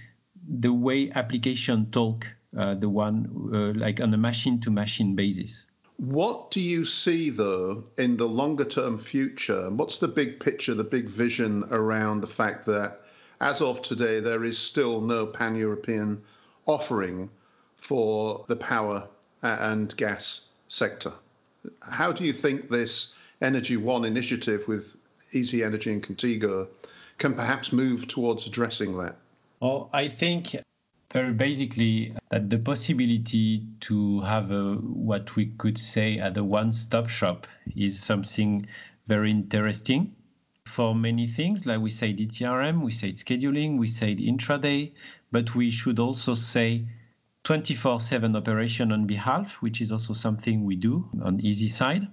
the 0.48 0.72
way 0.72 1.12
application 1.12 1.90
talk, 1.92 2.28
uh, 2.56 2.76
the 2.76 2.90
one 2.90 3.52
uh, 3.54 3.80
like 3.80 4.00
on 4.00 4.14
a 4.14 4.18
machine 4.18 4.60
to 4.62 4.72
machine 4.72 5.16
basis. 5.16 5.66
What 5.98 6.52
do 6.52 6.62
you 6.62 6.86
see, 6.86 7.32
though, 7.32 7.86
in 7.98 8.18
the 8.18 8.28
longer 8.28 8.66
term 8.66 9.00
future? 9.00 9.72
What's 9.72 9.98
the 9.98 10.08
big 10.08 10.40
picture, 10.40 10.76
the 10.76 10.84
big 10.84 11.10
vision 11.10 11.64
around 11.72 12.22
the 12.22 12.28
fact 12.28 12.68
that 12.68 13.02
as 13.42 13.62
of 13.62 13.82
today, 13.82 14.20
there 14.20 14.44
is 14.44 14.60
still 14.60 15.02
no 15.02 15.26
pan 15.26 15.56
European 15.56 16.22
offering 16.68 17.30
for 17.76 18.46
the 18.48 18.56
power 18.56 19.08
and 19.42 19.96
gas 19.98 20.47
sector. 20.68 21.14
How 21.82 22.12
do 22.12 22.24
you 22.24 22.34
think 22.34 22.70
this 22.70 23.16
Energy 23.42 23.78
One 23.78 24.06
initiative 24.06 24.68
with 24.68 24.96
Easy 25.32 25.64
Energy 25.64 25.92
and 25.92 26.02
Contigo 26.02 26.68
can 27.18 27.34
perhaps 27.34 27.72
move 27.72 28.08
towards 28.08 28.48
addressing 28.48 28.98
that? 28.98 29.16
Well, 29.60 29.90
I 29.94 30.08
think 30.08 30.56
very 31.12 31.34
basically 31.34 32.14
that 32.32 32.50
the 32.50 32.60
possibility 32.60 33.66
to 33.82 34.22
have 34.22 34.52
a, 34.52 34.76
what 34.76 35.36
we 35.36 35.48
could 35.58 35.78
say 35.78 36.20
at 36.20 36.38
a 36.38 36.44
one-stop 36.44 37.10
shop 37.10 37.48
is 37.76 38.00
something 38.00 38.68
very 39.08 39.32
interesting 39.32 40.14
for 40.66 40.94
many 40.94 41.28
things. 41.28 41.66
Like 41.66 41.80
we 41.80 41.90
say 41.90 42.14
ETRM, 42.14 42.82
we 42.82 42.92
say 42.92 43.14
scheduling, 43.14 43.78
we 43.78 43.88
say 43.88 44.16
intraday, 44.16 44.92
but 45.32 45.56
we 45.56 45.72
should 45.72 46.00
also 46.00 46.36
say 46.36 46.86
24/7 47.48 48.36
operation 48.36 48.92
on 48.92 49.08
behalf, 49.08 49.62
which 49.62 49.80
is 49.80 49.94
also 49.94 50.14
something 50.14 50.66
we 50.66 50.76
do 50.76 51.10
on 51.24 51.40
Easy 51.40 51.70
side. 51.70 52.06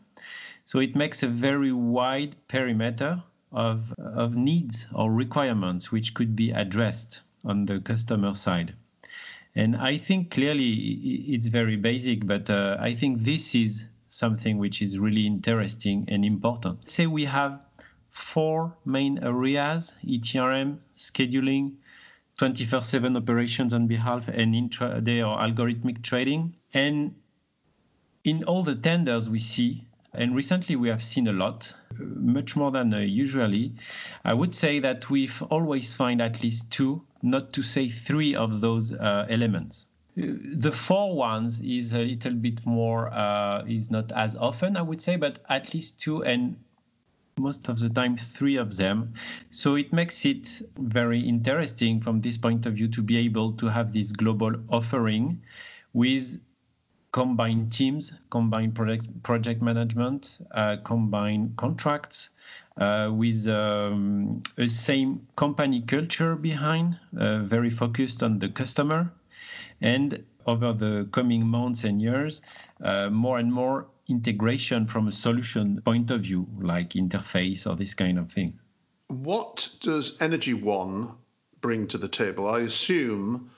So 0.64 0.78
it 0.78 0.94
makes 0.94 1.24
a 1.24 1.28
very 1.28 1.72
wide 1.72 2.36
perimeter 2.46 3.20
of, 3.50 3.92
of 3.98 4.36
needs 4.36 4.86
or 4.94 5.12
requirements 5.12 5.90
which 5.90 6.14
could 6.14 6.36
be 6.36 6.52
addressed 6.52 7.22
on 7.44 7.66
the 7.66 7.80
customer 7.80 8.36
side. 8.36 8.74
And 9.56 9.76
I 9.76 9.98
think 9.98 10.30
clearly 10.30 10.70
it's 11.34 11.48
very 11.48 11.76
basic, 11.76 12.24
but 12.28 12.48
uh, 12.48 12.76
I 12.78 12.94
think 12.94 13.24
this 13.24 13.56
is 13.56 13.86
something 14.10 14.58
which 14.58 14.80
is 14.82 15.00
really 15.00 15.26
interesting 15.26 16.04
and 16.06 16.24
important. 16.24 16.88
Say 16.88 17.08
we 17.08 17.24
have 17.24 17.60
four 18.10 18.76
main 18.84 19.18
areas 19.18 19.94
ETRM, 20.06 20.78
scheduling, 20.96 21.72
24/7 22.38 23.16
operations 23.16 23.72
on 23.72 23.86
behalf 23.86 24.28
and 24.28 24.54
intraday 24.54 25.20
or 25.26 25.38
algorithmic 25.38 26.02
trading. 26.02 26.54
And 26.72 27.14
in 28.24 28.44
all 28.44 28.62
the 28.62 28.74
tenders 28.74 29.30
we 29.30 29.38
see, 29.38 29.86
and 30.12 30.34
recently 30.34 30.76
we 30.76 30.88
have 30.88 31.02
seen 31.02 31.28
a 31.28 31.32
lot, 31.32 31.72
much 31.98 32.56
more 32.56 32.70
than 32.70 32.92
uh, 32.94 32.98
usually, 32.98 33.74
I 34.24 34.34
would 34.34 34.54
say 34.54 34.78
that 34.80 35.10
we've 35.10 35.42
always 35.42 35.94
find 35.94 36.20
at 36.22 36.42
least 36.42 36.70
two, 36.70 37.02
not 37.22 37.52
to 37.52 37.62
say 37.62 37.88
three 37.88 38.34
of 38.34 38.60
those 38.60 38.92
uh, 38.92 39.26
elements. 39.28 39.86
The 40.16 40.70
four 40.70 41.16
ones 41.16 41.60
is 41.60 41.92
a 41.92 41.98
little 41.98 42.34
bit 42.34 42.64
more, 42.64 43.12
uh, 43.12 43.64
is 43.66 43.90
not 43.90 44.12
as 44.12 44.36
often, 44.36 44.76
I 44.76 44.82
would 44.82 45.02
say, 45.02 45.16
but 45.16 45.40
at 45.48 45.74
least 45.74 45.98
two. 45.98 46.22
And 46.22 46.56
most 47.38 47.68
of 47.68 47.78
the 47.78 47.88
time 47.88 48.16
three 48.16 48.56
of 48.56 48.76
them. 48.76 49.12
So 49.50 49.74
it 49.74 49.92
makes 49.92 50.24
it 50.24 50.62
very 50.78 51.20
interesting 51.20 52.00
from 52.00 52.20
this 52.20 52.36
point 52.36 52.66
of 52.66 52.74
view 52.74 52.88
to 52.88 53.02
be 53.02 53.16
able 53.16 53.52
to 53.54 53.66
have 53.66 53.92
this 53.92 54.12
global 54.12 54.54
offering 54.68 55.42
with 55.92 56.40
combined 57.12 57.72
teams, 57.72 58.12
combined 58.30 58.74
project, 58.74 59.22
project 59.22 59.62
management, 59.62 60.38
uh, 60.50 60.76
combined 60.84 61.56
contracts, 61.56 62.30
uh, 62.76 63.08
with 63.12 63.46
um, 63.46 64.42
a 64.58 64.68
same 64.68 65.24
company 65.36 65.80
culture 65.82 66.34
behind, 66.34 66.98
uh, 67.16 67.38
very 67.38 67.70
focused 67.70 68.22
on 68.24 68.40
the 68.40 68.48
customer. 68.48 69.12
And 69.80 70.24
over 70.46 70.72
the 70.72 71.08
coming 71.12 71.46
months 71.46 71.84
and 71.84 72.00
years, 72.00 72.42
uh, 72.82 73.10
more 73.10 73.38
and 73.38 73.52
more 73.52 73.86
integration 74.08 74.86
from 74.86 75.08
a 75.08 75.12
solution 75.12 75.80
point 75.84 76.10
of 76.10 76.22
view, 76.22 76.46
like 76.60 76.90
interface 76.90 77.66
or 77.70 77.76
this 77.76 77.94
kind 77.94 78.18
of 78.18 78.30
thing. 78.30 78.58
What 79.08 79.68
does 79.80 80.16
Energy 80.20 80.54
One 80.54 81.12
bring 81.60 81.88
to 81.88 81.98
the 81.98 82.08
table? 82.08 82.48
I 82.48 82.60
assume 82.60 83.50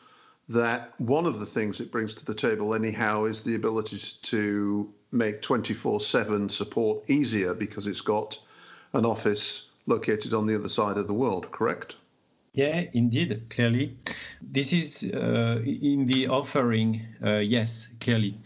that 0.49 0.93
one 0.99 1.27
of 1.27 1.39
the 1.39 1.47
things 1.47 1.81
it 1.81 1.91
brings 1.91 2.15
to 2.17 2.25
the 2.25 2.35
table, 2.35 2.75
anyhow, 2.75 3.25
is 3.25 3.43
the 3.43 3.55
ability 3.57 3.99
to 4.23 4.93
make 5.11 5.43
24 5.43 6.01
7 6.01 6.49
support 6.49 7.11
easier 7.11 7.55
because 7.55 7.87
it's 7.87 8.01
got 8.01 8.39
an 8.93 9.05
office 9.05 9.69
located 9.87 10.35
on 10.35 10.47
the 10.47 10.55
other 10.55 10.69
side 10.69 10.99
of 10.99 11.07
the 11.07 11.15
world, 11.15 11.51
correct? 11.51 11.97
Yeah, 12.57 12.87
indeed, 12.95 13.51
clearly. 13.51 13.99
This 14.41 14.73
is 14.73 15.05
uh, 15.05 15.61
in 15.63 16.07
the 16.07 16.29
offering, 16.29 17.03
uh, 17.23 17.37
yes, 17.37 17.91
clearly. 18.01 18.41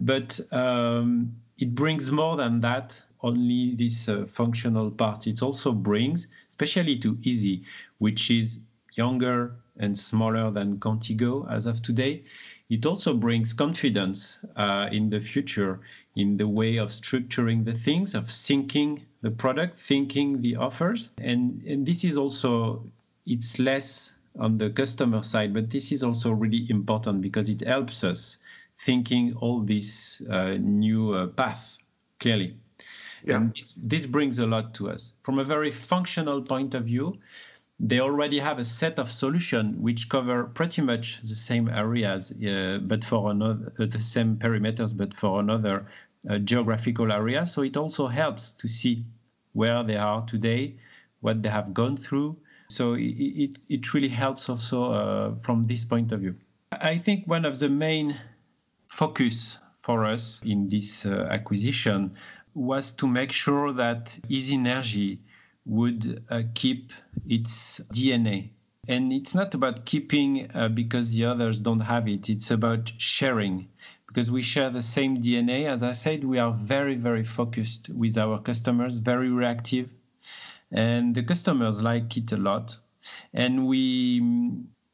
But 0.00 0.40
um, 0.50 1.36
it 1.58 1.72
brings 1.72 2.10
more 2.10 2.36
than 2.36 2.60
that, 2.62 3.00
only 3.22 3.76
this 3.76 4.08
uh, 4.08 4.26
functional 4.26 4.90
part. 4.90 5.28
It 5.28 5.42
also 5.42 5.70
brings, 5.70 6.26
especially 6.50 6.98
to 6.98 7.16
Easy, 7.22 7.62
which 7.98 8.32
is 8.32 8.58
younger 8.94 9.54
and 9.78 9.96
smaller 9.96 10.50
than 10.50 10.78
Contigo 10.78 11.48
as 11.48 11.66
of 11.66 11.82
today. 11.82 12.24
It 12.68 12.84
also 12.84 13.14
brings 13.14 13.52
confidence 13.52 14.40
uh, 14.56 14.88
in 14.90 15.08
the 15.08 15.20
future 15.20 15.80
in 16.16 16.36
the 16.36 16.48
way 16.48 16.78
of 16.78 16.88
structuring 16.88 17.64
the 17.64 17.74
things, 17.74 18.16
of 18.16 18.28
thinking 18.28 19.06
the 19.20 19.30
product, 19.30 19.78
thinking 19.78 20.42
the 20.42 20.56
offers. 20.56 21.10
And, 21.18 21.62
and 21.62 21.86
this 21.86 22.02
is 22.02 22.16
also, 22.16 22.84
it's 23.26 23.58
less 23.58 24.12
on 24.38 24.58
the 24.58 24.70
customer 24.70 25.22
side, 25.22 25.52
but 25.52 25.70
this 25.70 25.92
is 25.92 26.02
also 26.02 26.32
really 26.32 26.66
important 26.70 27.20
because 27.20 27.48
it 27.48 27.60
helps 27.60 28.02
us 28.02 28.38
thinking 28.78 29.34
all 29.34 29.60
this 29.60 30.22
uh, 30.30 30.56
new 30.58 31.12
uh, 31.12 31.26
path 31.26 31.76
clearly. 32.18 32.56
Yeah. 33.24 33.36
And 33.36 33.54
this, 33.54 33.74
this 33.76 34.06
brings 34.06 34.38
a 34.38 34.46
lot 34.46 34.74
to 34.74 34.90
us. 34.90 35.12
From 35.22 35.38
a 35.38 35.44
very 35.44 35.70
functional 35.70 36.42
point 36.42 36.74
of 36.74 36.84
view, 36.84 37.18
they 37.78 38.00
already 38.00 38.38
have 38.38 38.58
a 38.58 38.64
set 38.64 38.98
of 38.98 39.10
solutions 39.10 39.76
which 39.76 40.08
cover 40.08 40.44
pretty 40.44 40.82
much 40.82 41.20
the 41.22 41.34
same 41.34 41.68
areas, 41.68 42.32
uh, 42.32 42.78
but 42.82 43.04
for 43.04 43.30
another 43.30 43.72
uh, 43.78 43.86
the 43.86 43.98
same 43.98 44.36
perimeters, 44.36 44.96
but 44.96 45.12
for 45.14 45.40
another 45.40 45.86
uh, 46.28 46.38
geographical 46.38 47.12
area. 47.12 47.46
So 47.46 47.62
it 47.62 47.76
also 47.76 48.06
helps 48.06 48.52
to 48.52 48.68
see 48.68 49.04
where 49.52 49.82
they 49.82 49.96
are 49.96 50.24
today, 50.26 50.76
what 51.20 51.42
they 51.42 51.48
have 51.48 51.74
gone 51.74 51.96
through. 51.96 52.36
So 52.74 52.94
it 52.94 53.58
it, 53.68 53.94
really 53.94 54.08
helps 54.08 54.48
also 54.48 54.92
uh, 54.92 55.34
from 55.42 55.64
this 55.64 55.84
point 55.84 56.12
of 56.12 56.20
view. 56.20 56.34
I 56.72 56.98
think 56.98 57.26
one 57.26 57.44
of 57.44 57.58
the 57.58 57.68
main 57.68 58.16
focus 58.88 59.58
for 59.82 60.04
us 60.04 60.40
in 60.44 60.68
this 60.68 61.04
uh, 61.04 61.28
acquisition 61.30 62.14
was 62.54 62.92
to 62.92 63.06
make 63.06 63.32
sure 63.32 63.72
that 63.72 64.18
Easy 64.28 64.54
Energy 64.54 65.20
would 65.64 66.24
uh, 66.30 66.42
keep 66.54 66.92
its 67.28 67.80
DNA. 67.92 68.50
And 68.88 69.12
it's 69.12 69.34
not 69.34 69.54
about 69.54 69.84
keeping 69.84 70.50
uh, 70.54 70.68
because 70.68 71.12
the 71.12 71.24
others 71.26 71.60
don't 71.60 71.80
have 71.80 72.08
it, 72.08 72.28
it's 72.28 72.50
about 72.50 72.92
sharing 72.98 73.68
because 74.06 74.30
we 74.30 74.42
share 74.42 74.70
the 74.70 74.82
same 74.82 75.16
DNA. 75.18 75.66
As 75.66 75.82
I 75.82 75.92
said, 75.92 76.24
we 76.24 76.38
are 76.38 76.52
very, 76.52 76.96
very 76.96 77.24
focused 77.24 77.88
with 77.90 78.18
our 78.18 78.40
customers, 78.40 78.98
very 78.98 79.30
reactive, 79.30 79.88
and 80.72 81.14
the 81.14 81.22
customers 81.22 81.82
like 81.82 82.16
it 82.16 82.32
a 82.32 82.36
lot. 82.36 82.76
And 83.32 83.66
we 83.66 84.20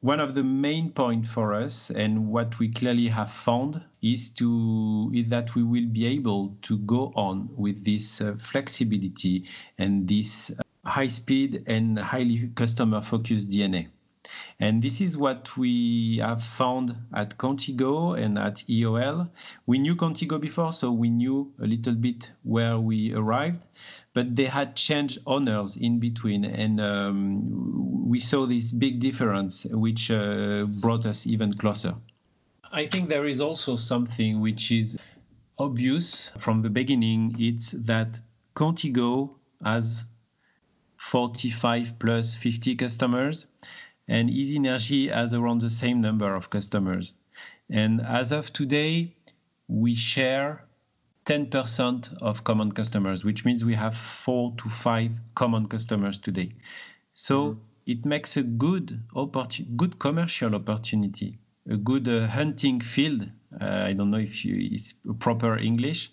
one 0.00 0.20
of 0.20 0.34
the 0.34 0.44
main 0.44 0.90
points 0.90 1.28
for 1.28 1.54
us 1.54 1.90
and 1.90 2.28
what 2.28 2.58
we 2.60 2.68
clearly 2.68 3.08
have 3.08 3.32
found 3.32 3.82
is 4.00 4.30
to 4.30 5.10
is 5.14 5.28
that 5.28 5.54
we 5.54 5.62
will 5.62 5.86
be 5.86 6.06
able 6.06 6.56
to 6.62 6.78
go 6.78 7.12
on 7.16 7.48
with 7.56 7.84
this 7.84 8.20
uh, 8.20 8.36
flexibility 8.38 9.44
and 9.76 10.06
this 10.06 10.50
uh, 10.50 10.88
high 10.88 11.08
speed 11.08 11.64
and 11.66 11.98
highly 11.98 12.48
customer 12.54 13.02
focused 13.02 13.48
DNA. 13.48 13.88
And 14.60 14.82
this 14.82 15.00
is 15.00 15.16
what 15.16 15.56
we 15.56 16.18
have 16.18 16.42
found 16.42 16.94
at 17.14 17.38
Contigo 17.38 18.18
and 18.18 18.38
at 18.38 18.56
EOL. 18.68 19.30
We 19.66 19.78
knew 19.78 19.96
Contigo 19.96 20.40
before, 20.40 20.72
so 20.72 20.92
we 20.92 21.08
knew 21.08 21.52
a 21.60 21.66
little 21.66 21.94
bit 21.94 22.30
where 22.42 22.78
we 22.78 23.14
arrived. 23.14 23.64
But 24.14 24.34
they 24.34 24.44
had 24.46 24.74
changed 24.76 25.18
owners 25.26 25.76
in 25.76 25.98
between, 25.98 26.44
and 26.44 26.80
um, 26.80 28.08
we 28.08 28.18
saw 28.18 28.46
this 28.46 28.72
big 28.72 29.00
difference, 29.00 29.64
which 29.66 30.10
uh, 30.10 30.64
brought 30.80 31.06
us 31.06 31.26
even 31.26 31.52
closer. 31.52 31.94
I 32.72 32.86
think 32.86 33.08
there 33.08 33.26
is 33.26 33.40
also 33.40 33.76
something 33.76 34.40
which 34.40 34.70
is 34.70 34.96
obvious 35.58 36.30
from 36.38 36.62
the 36.62 36.70
beginning. 36.70 37.34
It's 37.38 37.72
that 37.72 38.20
Contigo 38.54 39.30
has 39.64 40.04
45 40.96 41.98
plus 41.98 42.34
50 42.36 42.76
customers, 42.76 43.46
and 44.08 44.30
Easy 44.30 44.56
Energy 44.56 45.08
has 45.08 45.34
around 45.34 45.60
the 45.60 45.70
same 45.70 46.00
number 46.00 46.34
of 46.34 46.50
customers. 46.50 47.14
And 47.70 48.00
as 48.00 48.32
of 48.32 48.52
today, 48.52 49.14
we 49.68 49.94
share 49.94 50.64
10% 51.28 52.22
of 52.22 52.42
common 52.42 52.72
customers, 52.72 53.22
which 53.22 53.44
means 53.44 53.62
we 53.62 53.74
have 53.74 53.94
four 53.94 54.54
to 54.56 54.66
five 54.70 55.10
common 55.34 55.68
customers 55.68 56.18
today. 56.18 56.50
So 57.12 57.50
mm-hmm. 57.50 57.60
it 57.84 58.06
makes 58.06 58.38
a 58.38 58.42
good 58.42 59.02
opportunity, 59.14 59.70
good 59.76 59.98
commercial 59.98 60.54
opportunity, 60.54 61.38
a 61.68 61.76
good 61.76 62.08
uh, 62.08 62.26
hunting 62.26 62.80
field. 62.80 63.28
Uh, 63.60 63.66
I 63.66 63.92
don't 63.92 64.10
know 64.10 64.16
if 64.18 64.42
you, 64.42 64.56
it's 64.72 64.94
proper 65.18 65.58
English, 65.58 66.10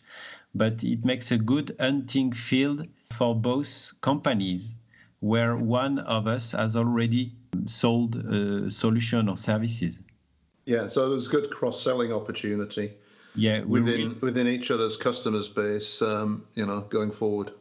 but 0.53 0.83
it 0.83 1.05
makes 1.05 1.31
a 1.31 1.37
good 1.37 1.73
hunting 1.79 2.33
field 2.33 2.85
for 3.13 3.33
both 3.33 3.93
companies 4.01 4.75
where 5.21 5.55
one 5.55 5.99
of 5.99 6.27
us 6.27 6.51
has 6.51 6.75
already 6.75 7.31
sold 7.67 8.17
a 8.17 8.69
solution 8.69 9.29
or 9.29 9.37
services. 9.37 10.03
Yeah, 10.65 10.87
so 10.87 11.09
there's 11.09 11.29
good 11.29 11.51
cross-selling 11.51 12.11
opportunity. 12.11 12.91
Yeah, 13.35 13.61
within 13.61 14.09
really, 14.09 14.19
within 14.21 14.47
each 14.47 14.71
other's 14.71 14.97
customers 14.97 15.49
base, 15.49 16.01
um, 16.01 16.45
you 16.55 16.65
know, 16.65 16.81
going 16.81 17.11
forward. 17.11 17.51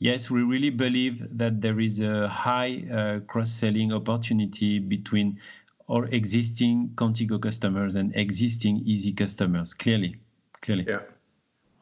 Yes, 0.00 0.30
we 0.30 0.42
really 0.42 0.70
believe 0.70 1.26
that 1.36 1.60
there 1.60 1.80
is 1.80 1.98
a 1.98 2.28
high 2.28 2.84
uh, 2.92 3.20
cross-selling 3.26 3.92
opportunity 3.92 4.78
between 4.78 5.40
our 5.88 6.04
existing 6.06 6.90
Contigo 6.94 7.40
customers 7.40 7.96
and 7.96 8.14
existing 8.14 8.82
Easy 8.84 9.12
customers. 9.12 9.74
Clearly, 9.74 10.16
clearly. 10.62 10.84
Yeah. 10.88 11.00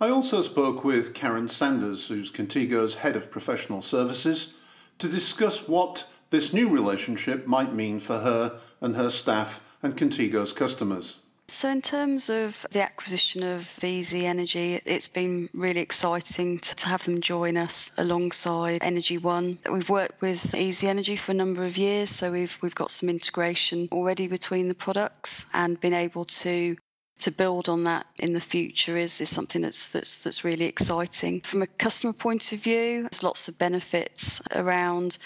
I 0.01 0.09
also 0.09 0.43
spoke 0.43 0.85
with 0.85 1.15
Karen 1.15 1.49
Sanders, 1.49 2.09
who's 2.09 2.31
Contigo's 2.31 2.97
head 2.97 3.17
of 3.17 3.31
professional 3.31 3.83
services, 3.83 4.55
to 4.99 5.09
discuss 5.09 5.69
what 5.69 6.07
this 6.31 6.53
new 6.53 6.69
relationship 6.69 7.47
might 7.47 7.75
mean 7.75 8.01
for 8.01 8.21
her 8.21 8.61
and 8.81 8.97
her 8.97 9.11
staff 9.11 9.61
and 9.83 9.97
Contigo's 9.97 10.53
customers. 10.53 11.17
So, 11.49 11.69
in 11.69 11.81
terms 11.81 12.29
of 12.29 12.67
the 12.73 12.83
acquisition 12.83 13.45
of 13.45 13.73
Easy 13.85 14.27
Energy, 14.27 14.81
it's 14.85 15.09
been 15.09 15.49
really 15.55 15.81
exciting 15.81 16.59
to, 16.59 16.75
to, 16.75 16.89
have 16.89 17.05
them 17.05 17.21
join 17.21 17.57
us 17.57 17.93
alongside 17.97 18.83
Energy 18.83 19.17
One. 19.17 19.61
We've 19.71 19.89
worked 19.89 20.21
with 20.21 20.57
Easy 20.57 20.89
Energy 20.89 21.15
for 21.15 21.31
a 21.31 21.37
number 21.37 21.65
of 21.65 21.79
years, 21.79 22.11
so 22.11 22.33
we've 22.33 22.59
we've 22.63 22.75
got 22.75 22.91
some 22.91 23.09
integration 23.09 23.89
already 23.93 24.27
between 24.27 24.67
the 24.67 24.75
products 24.75 25.47
and 25.55 25.81
been 25.81 25.95
able 25.95 26.25
to 26.25 26.77
to 27.19 27.31
build 27.31 27.69
on 27.69 27.85
that 27.85 28.07
in 28.19 28.33
the 28.35 28.41
future 28.41 28.97
is, 28.97 29.21
is 29.21 29.31
something 29.31 29.63
that's, 29.63 29.89
that's 29.89 30.25
that's 30.25 30.45
really 30.45 30.67
exciting. 30.67 31.41
From 31.41 31.63
a 31.63 31.67
customer 31.67 32.13
point 32.13 32.53
of 32.53 32.59
view, 32.59 33.03
there's 33.03 33.23
lots 33.23 33.49
of 33.49 33.57
benefits 33.57 34.43
around 34.51 35.17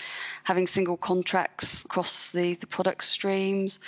having 0.45 0.67
single 0.67 0.97
contracts 0.97 1.85
across 1.85 2.31
the, 2.31 2.55
the 2.55 2.67
product 2.67 3.05
streams. 3.05 3.81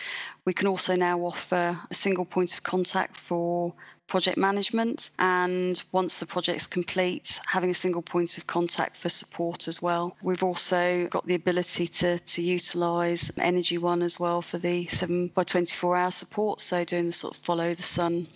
We 0.44 0.52
can 0.52 0.66
also 0.66 0.96
now 0.96 1.20
offer 1.20 1.78
a 1.90 1.94
single 1.94 2.24
point 2.24 2.54
of 2.54 2.62
contact 2.62 3.16
for 3.16 3.74
project 4.08 4.36
management. 4.36 5.10
And 5.18 5.82
once 5.92 6.18
the 6.18 6.26
project's 6.26 6.66
complete 6.66 7.40
having 7.46 7.70
a 7.70 7.74
single 7.74 8.02
point 8.02 8.38
of 8.38 8.46
contact 8.46 8.96
for 8.96 9.08
support 9.08 9.68
as 9.68 9.80
well. 9.80 10.16
We've 10.22 10.42
also 10.42 11.06
got 11.06 11.26
the 11.26 11.34
ability 11.34 11.88
to 11.88 12.18
to 12.18 12.42
utilize 12.42 13.30
energy 13.38 13.78
one 13.78 14.02
as 14.02 14.18
well 14.18 14.42
for 14.42 14.58
the 14.58 14.86
7 14.86 15.28
by 15.28 15.44
24 15.44 15.96
hour 15.96 16.10
support. 16.10 16.60
So 16.60 16.84
doing 16.84 17.06
the 17.06 17.12
sort 17.12 17.34
of 17.34 17.40
follow 17.40 17.74
the 17.74 17.82
sun 17.82 18.26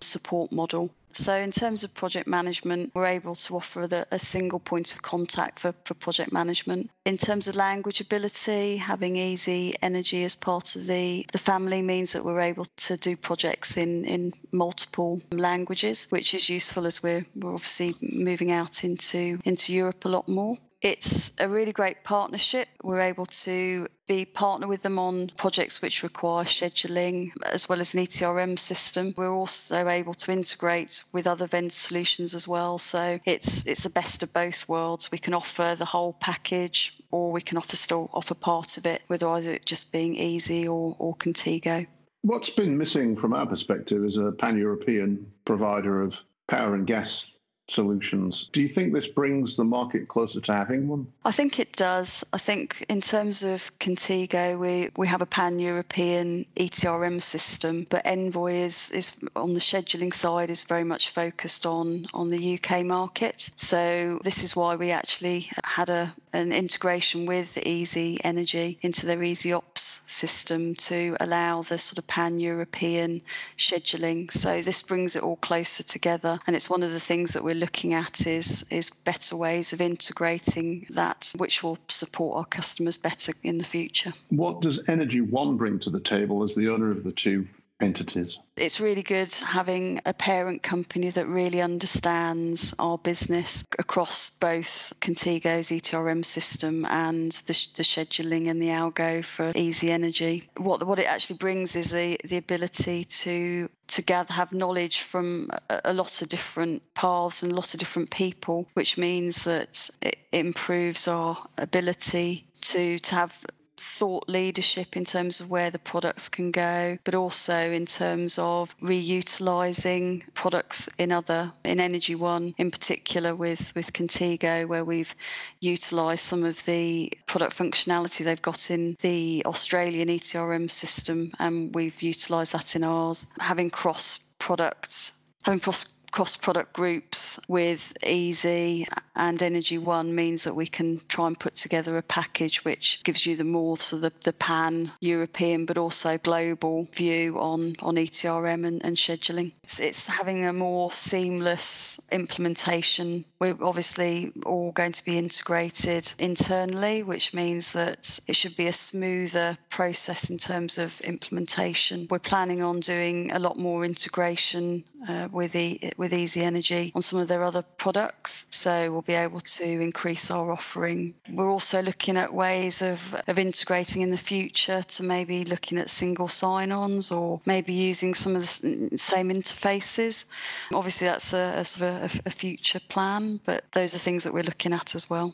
support 0.00 0.52
model 0.52 0.90
so, 1.12 1.34
in 1.34 1.50
terms 1.50 1.84
of 1.84 1.94
project 1.94 2.26
management, 2.26 2.92
we're 2.94 3.06
able 3.06 3.34
to 3.34 3.56
offer 3.56 3.86
the, 3.86 4.06
a 4.10 4.18
single 4.18 4.60
point 4.60 4.94
of 4.94 5.02
contact 5.02 5.58
for, 5.58 5.74
for 5.84 5.94
project 5.94 6.32
management. 6.32 6.90
In 7.04 7.18
terms 7.18 7.48
of 7.48 7.56
language 7.56 8.00
ability, 8.00 8.76
having 8.76 9.16
easy 9.16 9.74
energy 9.82 10.24
as 10.24 10.36
part 10.36 10.76
of 10.76 10.86
the, 10.86 11.26
the 11.32 11.38
family 11.38 11.82
means 11.82 12.12
that 12.12 12.24
we're 12.24 12.40
able 12.40 12.64
to 12.64 12.96
do 12.96 13.16
projects 13.16 13.76
in, 13.76 14.04
in 14.04 14.32
multiple 14.52 15.20
languages, 15.32 16.06
which 16.10 16.34
is 16.34 16.48
useful 16.48 16.86
as 16.86 17.02
we're, 17.02 17.26
we're 17.34 17.54
obviously 17.54 17.94
moving 18.00 18.50
out 18.50 18.84
into, 18.84 19.38
into 19.44 19.72
Europe 19.72 20.04
a 20.04 20.08
lot 20.08 20.28
more. 20.28 20.56
It's 20.82 21.32
a 21.38 21.46
really 21.46 21.72
great 21.72 22.04
partnership. 22.04 22.66
We're 22.82 23.02
able 23.02 23.26
to 23.26 23.88
be 24.06 24.24
partner 24.24 24.66
with 24.66 24.80
them 24.80 24.98
on 24.98 25.30
projects 25.36 25.82
which 25.82 26.02
require 26.02 26.44
scheduling 26.44 27.32
as 27.44 27.68
well 27.68 27.82
as 27.82 27.92
an 27.92 28.00
ETRM 28.00 28.58
system. 28.58 29.12
We're 29.14 29.32
also 29.32 29.86
able 29.86 30.14
to 30.14 30.32
integrate 30.32 31.04
with 31.12 31.26
other 31.26 31.46
vendor 31.46 31.70
solutions 31.70 32.34
as 32.34 32.48
well. 32.48 32.78
So 32.78 33.20
it's 33.26 33.66
it's 33.66 33.82
the 33.82 33.90
best 33.90 34.22
of 34.22 34.32
both 34.32 34.68
worlds. 34.68 35.12
We 35.12 35.18
can 35.18 35.34
offer 35.34 35.76
the 35.78 35.84
whole 35.84 36.14
package 36.14 36.98
or 37.10 37.30
we 37.30 37.42
can 37.42 37.58
offer 37.58 37.76
still 37.76 38.08
offer 38.14 38.34
part 38.34 38.78
of 38.78 38.86
it 38.86 39.02
with 39.06 39.22
either 39.22 39.58
just 39.58 39.92
being 39.92 40.16
easy 40.16 40.66
or, 40.66 40.96
or 40.98 41.14
Contigo. 41.14 41.86
What's 42.22 42.50
been 42.50 42.78
missing 42.78 43.16
from 43.16 43.34
our 43.34 43.46
perspective 43.46 44.04
as 44.04 44.16
a 44.16 44.32
pan-European 44.32 45.30
provider 45.44 46.02
of 46.02 46.18
power 46.46 46.74
and 46.74 46.86
gas 46.86 47.30
solutions. 47.70 48.48
Do 48.52 48.60
you 48.60 48.68
think 48.68 48.92
this 48.92 49.08
brings 49.08 49.56
the 49.56 49.64
market 49.64 50.08
closer 50.08 50.40
to 50.40 50.52
having 50.52 50.88
one? 50.88 51.06
I 51.24 51.32
think 51.32 51.58
it 51.58 51.72
does. 51.72 52.24
I 52.32 52.38
think 52.38 52.84
in 52.88 53.00
terms 53.00 53.42
of 53.42 53.70
Contigo, 53.78 54.58
we, 54.58 54.90
we 54.96 55.06
have 55.06 55.22
a 55.22 55.26
pan-European 55.26 56.46
ETRM 56.56 57.22
system, 57.22 57.86
but 57.88 58.06
Envoy 58.06 58.52
is, 58.54 58.90
is 58.90 59.16
on 59.36 59.54
the 59.54 59.60
scheduling 59.60 60.12
side 60.14 60.50
is 60.50 60.64
very 60.64 60.84
much 60.84 61.10
focused 61.10 61.66
on, 61.66 62.06
on 62.12 62.28
the 62.28 62.58
UK 62.58 62.84
market. 62.84 63.50
So 63.56 64.20
this 64.24 64.44
is 64.44 64.56
why 64.56 64.76
we 64.76 64.90
actually 64.90 65.48
had 65.64 65.88
a 65.88 66.12
an 66.32 66.52
integration 66.52 67.26
with 67.26 67.58
Easy 67.58 68.18
Energy 68.22 68.78
into 68.82 69.06
their 69.06 69.22
Easy 69.22 69.52
Ops 69.52 70.02
system 70.06 70.74
to 70.76 71.16
allow 71.20 71.62
the 71.62 71.78
sort 71.78 71.98
of 71.98 72.06
pan-European 72.06 73.22
scheduling. 73.58 74.30
So 74.32 74.62
this 74.62 74.82
brings 74.82 75.16
it 75.16 75.22
all 75.22 75.36
closer 75.36 75.82
together, 75.82 76.38
and 76.46 76.54
it's 76.54 76.70
one 76.70 76.82
of 76.82 76.92
the 76.92 77.00
things 77.00 77.32
that 77.32 77.44
we're 77.44 77.54
looking 77.60 77.94
at 77.94 78.26
is 78.26 78.66
is 78.70 78.90
better 78.90 79.36
ways 79.36 79.72
of 79.72 79.80
integrating 79.80 80.86
that, 80.90 81.32
which 81.36 81.62
will 81.62 81.78
support 81.88 82.38
our 82.38 82.44
customers 82.44 82.98
better 82.98 83.32
in 83.42 83.58
the 83.58 83.64
future. 83.64 84.12
What 84.30 84.62
does 84.62 84.80
Energy 84.88 85.20
One 85.20 85.56
bring 85.56 85.78
to 85.80 85.90
the 85.90 86.00
table 86.00 86.42
as 86.42 86.54
the 86.54 86.70
owner 86.70 86.90
of 86.90 87.04
the 87.04 87.12
two 87.12 87.46
entities? 87.80 88.38
It's 88.56 88.80
really 88.80 89.02
good 89.02 89.32
having 89.32 90.00
a 90.04 90.12
parent 90.12 90.62
company 90.62 91.10
that 91.10 91.26
really 91.26 91.62
understands 91.62 92.74
our 92.78 92.98
business 92.98 93.64
across 93.78 94.30
both 94.30 94.92
Contigo's 95.00 95.70
ETRM 95.70 96.24
system 96.24 96.84
and 96.84 97.32
the, 97.32 97.54
the 97.74 97.82
scheduling 97.82 98.50
and 98.50 98.60
the 98.60 98.68
algo 98.68 99.24
for 99.24 99.52
Easy 99.54 99.90
Energy. 99.90 100.48
What 100.56 100.86
what 100.86 100.98
it 100.98 101.06
actually 101.06 101.38
brings 101.38 101.76
is 101.76 101.90
the, 101.90 102.18
the 102.24 102.36
ability 102.36 103.04
to 103.04 103.68
to 103.88 104.02
gather 104.02 104.32
have 104.32 104.52
knowledge 104.52 105.00
from 105.00 105.50
a, 105.68 105.80
a 105.86 105.94
lot 105.94 106.22
of 106.22 106.28
different 106.28 106.82
paths 106.94 107.42
and 107.42 107.52
a 107.52 107.54
lot 107.54 107.72
of 107.74 107.80
different 107.80 108.10
people, 108.10 108.68
which 108.74 108.98
means 108.98 109.44
that 109.44 109.90
it 110.02 110.18
improves 110.32 111.08
our 111.08 111.38
ability 111.56 112.46
to 112.60 112.98
to 112.98 113.14
have 113.14 113.46
thought 113.80 114.28
leadership 114.28 114.96
in 114.96 115.04
terms 115.04 115.40
of 115.40 115.50
where 115.50 115.70
the 115.70 115.78
products 115.78 116.28
can 116.28 116.50
go, 116.50 116.98
but 117.04 117.14
also 117.14 117.56
in 117.70 117.86
terms 117.86 118.38
of 118.38 118.74
reutilizing 118.80 120.22
products 120.34 120.88
in 120.98 121.12
other 121.12 121.52
in 121.64 121.80
Energy 121.80 122.14
One, 122.14 122.54
in 122.58 122.70
particular 122.70 123.34
with 123.34 123.74
with 123.74 123.92
Contigo, 123.92 124.66
where 124.66 124.84
we've 124.84 125.14
utilized 125.60 126.24
some 126.24 126.44
of 126.44 126.64
the 126.64 127.12
product 127.26 127.56
functionality 127.56 128.24
they've 128.24 128.42
got 128.42 128.70
in 128.70 128.96
the 129.00 129.42
Australian 129.46 130.08
ETRM 130.08 130.70
system, 130.70 131.32
and 131.38 131.74
we've 131.74 132.02
utilized 132.02 132.52
that 132.52 132.76
in 132.76 132.84
ours. 132.84 133.26
Having 133.38 133.70
cross 133.70 134.18
products, 134.38 135.12
having 135.42 135.60
cross 135.60 135.84
cross 136.10 136.36
product 136.36 136.72
groups 136.72 137.38
with 137.48 137.92
Easy 138.04 138.86
and 139.14 139.42
Energy 139.42 139.78
One 139.78 140.14
means 140.14 140.44
that 140.44 140.56
we 140.56 140.66
can 140.66 141.00
try 141.08 141.26
and 141.26 141.38
put 141.38 141.54
together 141.54 141.96
a 141.96 142.02
package 142.02 142.64
which 142.64 143.00
gives 143.04 143.26
you 143.26 143.36
the 143.36 143.44
more 143.44 143.76
sort 143.76 144.04
of 144.04 144.12
the, 144.14 144.30
the 144.30 144.32
pan 144.32 144.90
European 145.00 145.66
but 145.66 145.78
also 145.78 146.18
global 146.18 146.88
view 146.92 147.38
on, 147.38 147.76
on 147.80 147.96
ETRM 147.96 148.66
and, 148.66 148.84
and 148.84 148.96
scheduling. 148.96 149.52
It's, 149.62 149.80
it's 149.80 150.06
having 150.06 150.44
a 150.46 150.52
more 150.52 150.90
seamless 150.90 152.00
implementation. 152.10 153.24
We're 153.38 153.56
obviously 153.62 154.32
all 154.46 154.72
going 154.72 154.92
to 154.92 155.04
be 155.04 155.18
integrated 155.18 156.12
internally, 156.18 157.02
which 157.02 157.34
means 157.34 157.72
that 157.72 158.18
it 158.26 158.36
should 158.36 158.56
be 158.56 158.66
a 158.66 158.72
smoother 158.72 159.58
process 159.68 160.30
in 160.30 160.38
terms 160.38 160.78
of 160.78 161.00
implementation. 161.02 162.06
We're 162.10 162.18
planning 162.18 162.62
on 162.62 162.80
doing 162.80 163.32
a 163.32 163.38
lot 163.38 163.58
more 163.58 163.84
integration 163.84 164.84
uh, 165.08 165.28
with 165.32 165.54
e- 165.56 165.92
with 165.96 166.12
Easy 166.12 166.42
Energy 166.42 166.92
on 166.94 167.02
some 167.02 167.18
of 167.18 167.28
their 167.28 167.42
other 167.42 167.62
products. 167.62 168.46
So 168.50 168.90
we'll 168.90 169.02
be 169.02 169.14
able 169.14 169.40
to 169.40 169.64
increase 169.64 170.30
our 170.30 170.50
offering. 170.50 171.14
We're 171.30 171.50
also 171.50 171.82
looking 171.82 172.16
at 172.16 172.32
ways 172.34 172.82
of, 172.82 173.16
of 173.26 173.38
integrating 173.38 174.02
in 174.02 174.10
the 174.10 174.18
future 174.18 174.82
to 174.82 175.02
maybe 175.02 175.44
looking 175.44 175.78
at 175.78 175.90
single 175.90 176.28
sign-ons 176.28 177.10
or 177.10 177.40
maybe 177.46 177.72
using 177.72 178.14
some 178.14 178.36
of 178.36 178.42
the 178.42 178.96
same 178.96 179.30
interfaces. 179.30 180.26
Obviously, 180.74 181.06
that's 181.06 181.32
a, 181.32 181.54
a 181.56 181.64
sort 181.64 181.90
of 181.90 182.16
a, 182.16 182.20
a 182.26 182.30
future 182.30 182.80
plan, 182.88 183.40
but 183.44 183.64
those 183.72 183.94
are 183.94 183.98
things 183.98 184.24
that 184.24 184.34
we're 184.34 184.42
looking 184.42 184.72
at 184.72 184.94
as 184.94 185.08
well. 185.08 185.32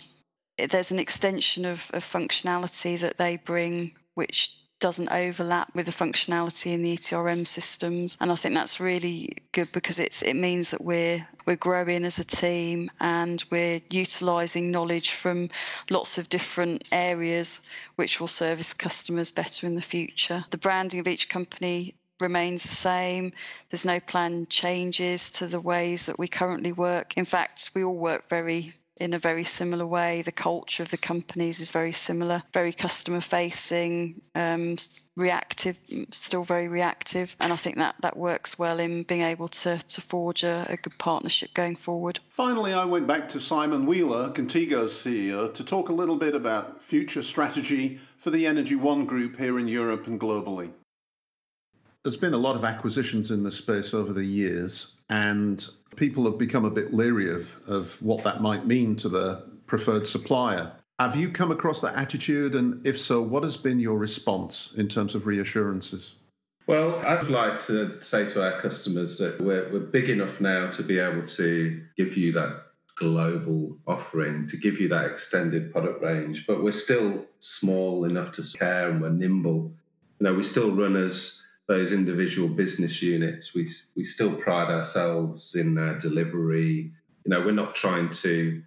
There's 0.58 0.90
an 0.90 0.98
extension 0.98 1.66
of, 1.66 1.90
of 1.92 2.02
functionality 2.02 3.00
that 3.00 3.18
they 3.18 3.36
bring, 3.36 3.92
which 4.14 4.56
doesn't 4.78 5.08
overlap 5.08 5.74
with 5.74 5.86
the 5.86 5.92
functionality 5.92 6.72
in 6.72 6.82
the 6.82 6.96
ETRM 6.96 7.46
systems. 7.46 8.16
And 8.20 8.30
I 8.30 8.34
think 8.34 8.54
that's 8.54 8.80
really 8.80 9.36
good 9.52 9.72
because 9.72 9.98
it's 9.98 10.22
it 10.22 10.34
means 10.34 10.70
that 10.70 10.82
we're 10.82 11.26
we're 11.46 11.56
growing 11.56 12.04
as 12.04 12.18
a 12.18 12.24
team 12.24 12.90
and 13.00 13.42
we're 13.50 13.80
utilising 13.90 14.70
knowledge 14.70 15.12
from 15.12 15.50
lots 15.88 16.18
of 16.18 16.28
different 16.28 16.88
areas 16.92 17.60
which 17.96 18.20
will 18.20 18.26
service 18.26 18.74
customers 18.74 19.30
better 19.30 19.66
in 19.66 19.74
the 19.74 19.82
future. 19.82 20.44
The 20.50 20.58
branding 20.58 21.00
of 21.00 21.08
each 21.08 21.28
company 21.28 21.94
remains 22.20 22.62
the 22.62 22.74
same. 22.74 23.32
There's 23.70 23.84
no 23.84 24.00
planned 24.00 24.50
changes 24.50 25.30
to 25.32 25.46
the 25.46 25.60
ways 25.60 26.06
that 26.06 26.18
we 26.18 26.28
currently 26.28 26.72
work. 26.72 27.16
In 27.16 27.24
fact, 27.24 27.70
we 27.74 27.84
all 27.84 27.96
work 27.96 28.28
very 28.28 28.74
in 28.96 29.14
a 29.14 29.18
very 29.18 29.44
similar 29.44 29.86
way. 29.86 30.22
The 30.22 30.32
culture 30.32 30.82
of 30.82 30.90
the 30.90 30.96
companies 30.96 31.60
is 31.60 31.70
very 31.70 31.92
similar, 31.92 32.42
very 32.52 32.72
customer 32.72 33.20
facing, 33.20 34.22
um, 34.34 34.76
reactive, 35.16 35.78
still 36.10 36.44
very 36.44 36.68
reactive. 36.68 37.34
And 37.40 37.52
I 37.52 37.56
think 37.56 37.76
that, 37.76 37.96
that 38.00 38.16
works 38.16 38.58
well 38.58 38.78
in 38.78 39.02
being 39.02 39.22
able 39.22 39.48
to, 39.48 39.78
to 39.78 40.00
forge 40.00 40.44
a, 40.44 40.66
a 40.68 40.76
good 40.76 40.96
partnership 40.98 41.54
going 41.54 41.76
forward. 41.76 42.20
Finally, 42.30 42.72
I 42.72 42.84
went 42.84 43.06
back 43.06 43.28
to 43.30 43.40
Simon 43.40 43.86
Wheeler, 43.86 44.30
Contigo's 44.30 44.92
CEO, 44.92 45.52
to 45.52 45.64
talk 45.64 45.88
a 45.88 45.94
little 45.94 46.16
bit 46.16 46.34
about 46.34 46.82
future 46.82 47.22
strategy 47.22 47.98
for 48.18 48.30
the 48.30 48.46
Energy 48.46 48.76
One 48.76 49.06
group 49.06 49.38
here 49.38 49.58
in 49.58 49.68
Europe 49.68 50.06
and 50.06 50.20
globally. 50.20 50.70
There's 52.02 52.16
been 52.16 52.34
a 52.34 52.38
lot 52.38 52.54
of 52.54 52.64
acquisitions 52.64 53.30
in 53.30 53.42
this 53.42 53.56
space 53.56 53.92
over 53.92 54.12
the 54.12 54.24
years, 54.24 54.92
and 55.08 55.66
people 55.96 56.24
have 56.24 56.38
become 56.38 56.64
a 56.64 56.70
bit 56.70 56.92
leery 56.92 57.30
of, 57.30 57.56
of 57.66 58.00
what 58.02 58.24
that 58.24 58.40
might 58.40 58.66
mean 58.66 58.96
to 58.96 59.08
the 59.08 59.44
preferred 59.66 60.06
supplier. 60.06 60.72
Have 60.98 61.16
you 61.16 61.30
come 61.30 61.52
across 61.52 61.82
that 61.82 61.94
attitude? 61.94 62.54
And 62.54 62.86
if 62.86 62.98
so, 62.98 63.20
what 63.20 63.42
has 63.42 63.56
been 63.56 63.78
your 63.78 63.98
response 63.98 64.70
in 64.76 64.88
terms 64.88 65.14
of 65.14 65.26
reassurances? 65.26 66.14
Well, 66.66 66.96
I'd 67.06 67.28
like 67.28 67.60
to 67.66 68.02
say 68.02 68.28
to 68.30 68.42
our 68.42 68.60
customers 68.60 69.18
that 69.18 69.40
we're, 69.40 69.70
we're 69.72 69.78
big 69.78 70.08
enough 70.08 70.40
now 70.40 70.70
to 70.70 70.82
be 70.82 70.98
able 70.98 71.26
to 71.28 71.82
give 71.96 72.16
you 72.16 72.32
that 72.32 72.62
global 72.96 73.76
offering, 73.86 74.48
to 74.48 74.56
give 74.56 74.80
you 74.80 74.88
that 74.88 75.04
extended 75.04 75.70
product 75.70 76.02
range, 76.02 76.46
but 76.46 76.62
we're 76.62 76.72
still 76.72 77.24
small 77.38 78.04
enough 78.04 78.32
to 78.32 78.58
care 78.58 78.90
and 78.90 79.00
we're 79.00 79.10
nimble. 79.10 79.72
You 80.18 80.24
know, 80.24 80.34
we 80.34 80.42
still 80.42 80.74
run 80.74 80.96
as 80.96 81.40
those 81.68 81.92
individual 81.92 82.48
business 82.48 83.02
units, 83.02 83.54
we 83.54 83.68
we 83.96 84.04
still 84.04 84.34
pride 84.34 84.70
ourselves 84.70 85.54
in 85.54 85.76
uh, 85.76 85.98
delivery. 86.00 86.92
You 87.24 87.30
know, 87.30 87.40
we're 87.40 87.52
not 87.52 87.74
trying 87.74 88.10
to. 88.10 88.62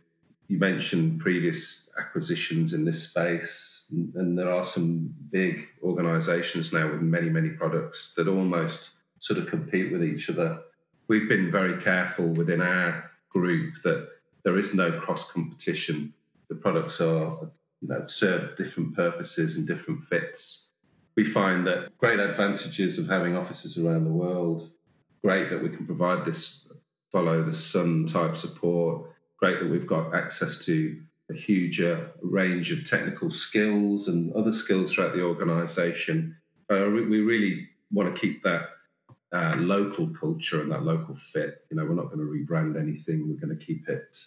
You 0.48 0.58
mentioned 0.58 1.20
previous 1.20 1.90
acquisitions 2.00 2.74
in 2.74 2.84
this 2.84 3.10
space, 3.10 3.86
and, 3.92 4.14
and 4.16 4.38
there 4.38 4.52
are 4.52 4.66
some 4.66 5.14
big 5.30 5.68
organisations 5.84 6.74
now 6.74 6.92
with 6.92 7.02
many 7.02 7.30
many 7.30 7.50
products 7.50 8.14
that 8.16 8.28
almost 8.28 8.92
sort 9.20 9.40
of 9.40 9.48
compete 9.48 9.92
with 9.92 10.04
each 10.04 10.30
other. 10.30 10.60
We've 11.08 11.30
been 11.30 11.52
very 11.52 11.82
careful 11.82 12.28
within 12.28 12.62
our 12.62 13.12
group 13.30 13.76
that 13.84 14.10
there 14.44 14.58
is 14.58 14.74
no 14.74 14.92
cross 14.92 15.32
competition. 15.32 16.14
The 16.50 16.56
products 16.56 17.00
are 17.00 17.50
you 17.82 17.88
know 17.88 18.08
serve 18.08 18.58
different 18.58 18.96
purposes 18.96 19.56
and 19.56 19.66
different 19.66 20.04
fits 20.06 20.69
we 21.20 21.26
find 21.26 21.68
that 21.68 21.98
great 21.98 22.18
advantages 22.18 22.98
of 22.98 23.06
having 23.06 23.36
offices 23.36 23.78
around 23.78 24.06
the 24.06 24.10
world, 24.10 24.72
great 25.22 25.50
that 25.50 25.62
we 25.62 25.68
can 25.68 25.86
provide 25.86 26.24
this 26.24 26.72
follow 27.12 27.44
the 27.44 27.54
sun 27.54 28.08
type 28.08 28.38
support, 28.38 29.12
great 29.36 29.60
that 29.60 29.70
we've 29.70 29.86
got 29.86 30.16
access 30.16 30.64
to 30.64 30.98
a 31.30 31.34
huge 31.34 31.82
range 32.22 32.72
of 32.72 32.90
technical 32.90 33.30
skills 33.30 34.08
and 34.08 34.32
other 34.34 34.54
skills 34.54 34.94
throughout 34.94 35.12
the 35.12 35.22
organization. 35.22 36.38
Uh, 36.72 36.88
we 36.90 37.20
really 37.20 37.68
want 37.92 38.16
to 38.16 38.22
keep 38.22 38.42
that 38.44 38.70
uh, 39.34 39.56
local 39.58 40.08
culture 40.08 40.62
and 40.62 40.72
that 40.72 40.84
local 40.84 41.18
fit. 41.18 41.66
You 41.70 41.76
know, 41.76 41.84
we're 41.84 41.96
not 41.96 42.14
going 42.14 42.20
to 42.20 42.32
rebrand 42.32 42.80
anything. 42.80 43.28
We're 43.28 43.46
going 43.46 43.60
to 43.60 43.66
keep 43.66 43.90
it 43.90 44.18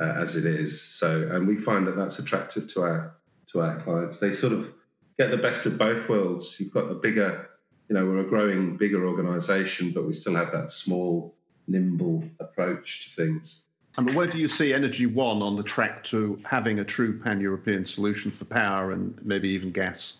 uh, 0.00 0.14
as 0.16 0.34
it 0.34 0.46
is. 0.46 0.80
So, 0.80 1.28
and 1.30 1.46
we 1.46 1.58
find 1.58 1.86
that 1.86 1.96
that's 1.96 2.18
attractive 2.18 2.68
to 2.68 2.84
our 2.84 3.16
to 3.48 3.60
our 3.60 3.78
clients. 3.80 4.18
They 4.18 4.32
sort 4.32 4.54
of 4.54 4.72
get 5.18 5.30
the 5.30 5.36
best 5.36 5.66
of 5.66 5.76
both 5.76 6.08
worlds. 6.08 6.58
You've 6.58 6.72
got 6.72 6.90
a 6.90 6.94
bigger, 6.94 7.50
you 7.88 7.96
know, 7.96 8.06
we're 8.06 8.20
a 8.20 8.24
growing, 8.24 8.76
bigger 8.76 9.06
organisation, 9.06 9.90
but 9.90 10.06
we 10.06 10.12
still 10.12 10.36
have 10.36 10.52
that 10.52 10.70
small, 10.70 11.34
nimble 11.66 12.24
approach 12.38 13.04
to 13.04 13.24
things. 13.24 13.64
And 13.96 14.14
where 14.14 14.28
do 14.28 14.38
you 14.38 14.46
see 14.46 14.72
Energy 14.72 15.06
One 15.06 15.42
on 15.42 15.56
the 15.56 15.62
track 15.64 16.04
to 16.04 16.40
having 16.44 16.78
a 16.78 16.84
true 16.84 17.18
pan-European 17.18 17.84
solution 17.84 18.30
for 18.30 18.44
power 18.44 18.92
and 18.92 19.18
maybe 19.24 19.48
even 19.48 19.72
gas? 19.72 20.14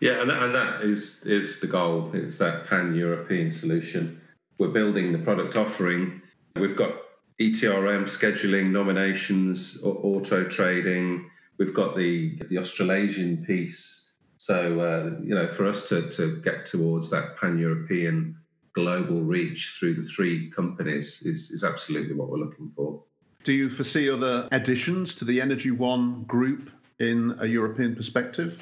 Yeah, 0.00 0.22
and 0.22 0.30
that, 0.30 0.42
and 0.42 0.54
that 0.54 0.80
is 0.82 1.24
is 1.26 1.60
the 1.60 1.66
goal. 1.66 2.10
It's 2.14 2.38
that 2.38 2.66
pan-European 2.66 3.52
solution. 3.52 4.18
We're 4.56 4.68
building 4.68 5.12
the 5.12 5.18
product 5.18 5.56
offering. 5.56 6.22
We've 6.56 6.76
got 6.76 6.94
ETRM 7.38 8.04
scheduling, 8.04 8.70
nominations, 8.70 9.78
auto 9.84 10.44
trading. 10.44 11.28
We've 11.58 11.74
got 11.74 11.94
the 11.96 12.38
the 12.48 12.56
Australasian 12.56 13.44
piece 13.44 14.09
so, 14.40 14.80
uh, 14.80 15.22
you 15.22 15.34
know, 15.34 15.48
for 15.48 15.68
us 15.68 15.86
to, 15.90 16.08
to 16.12 16.40
get 16.40 16.64
towards 16.64 17.10
that 17.10 17.36
pan 17.36 17.58
European 17.58 18.38
global 18.72 19.20
reach 19.20 19.76
through 19.78 19.96
the 19.96 20.02
three 20.02 20.50
companies 20.50 21.20
is, 21.26 21.50
is 21.50 21.62
absolutely 21.62 22.14
what 22.14 22.30
we're 22.30 22.38
looking 22.38 22.72
for. 22.74 23.02
Do 23.44 23.52
you 23.52 23.68
foresee 23.68 24.08
other 24.08 24.48
additions 24.50 25.16
to 25.16 25.26
the 25.26 25.42
Energy 25.42 25.70
One 25.70 26.22
group 26.22 26.70
in 26.98 27.36
a 27.38 27.44
European 27.44 27.94
perspective? 27.94 28.58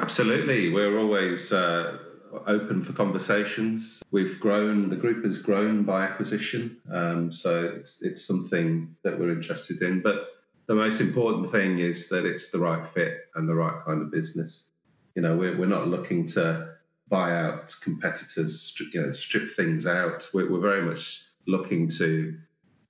Absolutely. 0.00 0.72
We're 0.72 0.98
always 0.98 1.52
uh, 1.52 1.98
open 2.46 2.82
for 2.82 2.94
conversations. 2.94 4.02
We've 4.12 4.40
grown, 4.40 4.88
the 4.88 4.96
group 4.96 5.26
has 5.26 5.40
grown 5.40 5.82
by 5.82 6.04
acquisition. 6.04 6.78
Um, 6.90 7.30
so 7.30 7.66
it's, 7.66 8.00
it's 8.00 8.24
something 8.24 8.96
that 9.02 9.20
we're 9.20 9.32
interested 9.32 9.82
in. 9.82 10.00
But 10.00 10.28
the 10.66 10.74
most 10.74 11.00
important 11.00 11.50
thing 11.52 11.78
is 11.78 12.08
that 12.08 12.24
it's 12.24 12.50
the 12.50 12.58
right 12.58 12.86
fit 12.86 13.18
and 13.34 13.48
the 13.48 13.54
right 13.54 13.84
kind 13.84 14.02
of 14.02 14.10
business. 14.10 14.68
You 15.14 15.22
know, 15.22 15.36
we're, 15.36 15.56
we're 15.56 15.66
not 15.66 15.88
looking 15.88 16.26
to 16.28 16.74
buy 17.08 17.36
out 17.36 17.74
competitors, 17.82 18.76
you 18.92 19.02
know, 19.02 19.10
strip 19.10 19.50
things 19.50 19.86
out. 19.86 20.28
We're, 20.32 20.50
we're 20.50 20.60
very 20.60 20.82
much 20.82 21.24
looking 21.46 21.88
to 21.88 22.36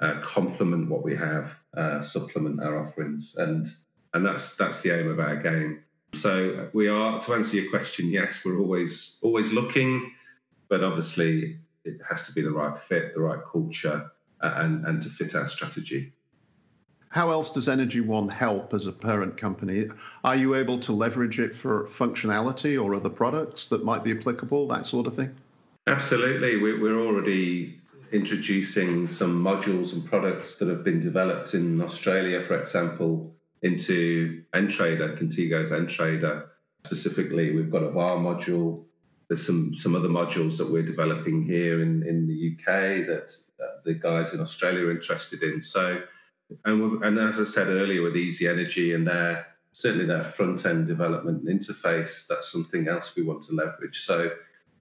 uh, 0.01 0.21
complement 0.23 0.89
what 0.89 1.03
we 1.03 1.17
have, 1.17 1.57
uh, 1.77 2.01
supplement 2.03 2.63
our 2.63 2.79
offerings, 2.79 3.35
and 3.37 3.67
and 4.13 4.25
that's 4.25 4.57
that's 4.57 4.81
the 4.83 4.91
aim 4.91 5.09
of 5.09 5.19
our 5.19 5.37
game. 5.37 5.83
So 6.15 6.69
we 6.73 6.89
are 6.89 7.21
to 7.23 7.35
answer 7.35 7.57
your 7.57 7.71
question. 7.71 8.11
Yes, 8.11 8.45
we're 8.45 8.59
always 8.59 9.19
always 9.23 9.53
looking, 9.53 10.13
but 10.69 10.85
obviously 10.85 11.59
it 11.85 12.01
has 12.09 12.27
to 12.27 12.33
be 12.33 12.43
the 12.43 12.51
right 12.51 12.79
fit, 12.79 13.15
the 13.15 13.21
right 13.21 13.41
culture, 13.51 14.11
uh, 14.41 14.53
and 14.57 14.87
and 14.87 15.03
to 15.03 15.09
fit 15.09 15.35
our 15.35 15.49
strategy. 15.49 16.13
How 17.15 17.31
else 17.31 17.51
does 17.51 17.69
Energy 17.69 18.01
One 18.01 18.29
help 18.29 18.75
as 18.75 18.89
a 18.89 18.93
parent 18.93 19.37
company? 19.37 19.89
Are 20.25 20.35
you 20.35 20.57
able 20.57 20.81
to 20.81 20.93
leverage 20.93 21.39
it 21.39 21.55
for 21.55 21.85
functionality 21.85 22.83
or 22.83 22.93
other 22.93 23.09
products 23.09 23.69
that 23.69 23.85
might 23.85 24.03
be 24.03 24.11
applicable, 24.11 24.67
that 24.67 24.85
sort 24.85 25.07
of 25.07 25.15
thing? 25.15 25.33
Absolutely. 25.87 26.57
We're 26.57 26.99
already 26.99 27.81
introducing 28.11 29.07
some 29.07 29.45
modules 29.45 29.93
and 29.93 30.05
products 30.05 30.57
that 30.57 30.67
have 30.67 30.83
been 30.83 31.01
developed 31.01 31.55
in 31.55 31.81
Australia, 31.81 32.43
for 32.49 32.61
example, 32.61 33.33
into 33.63 34.43
nTrader, 34.53 35.17
Contigo's 35.17 35.71
nTrader. 35.71 36.47
Specifically, 36.85 37.55
we've 37.55 37.71
got 37.71 37.85
a 37.85 37.93
VAR 37.93 38.17
module. 38.17 38.87
There's 39.29 39.47
some, 39.47 39.73
some 39.73 39.95
other 39.95 40.09
modules 40.09 40.57
that 40.57 40.69
we're 40.69 40.83
developing 40.83 41.45
here 41.45 41.81
in, 41.81 42.03
in 42.09 42.27
the 42.27 42.57
UK 42.57 43.07
that, 43.07 43.33
that 43.61 43.85
the 43.85 43.95
guys 43.95 44.35
in 44.35 44.41
Australia 44.41 44.87
are 44.87 44.91
interested 44.91 45.45
in. 45.45 45.63
So 45.63 46.03
and, 46.65 47.05
and 47.05 47.19
as 47.19 47.41
I 47.41 47.45
said 47.45 47.69
earlier, 47.69 48.03
with 48.03 48.17
Easy 48.17 48.49
Energy 48.49 48.95
and 48.95 49.07
their 49.07 49.47
certainly 49.73 50.07
their 50.07 50.23
front 50.23 50.65
end 50.67 50.87
development 50.87 51.47
interface, 51.47 52.27
that's 52.29 52.51
something 52.51 52.87
else 52.89 53.17
we 53.17 53.25
want 53.25 53.43
to 53.43 53.53
leverage. 53.55 54.03
So 54.05 54.31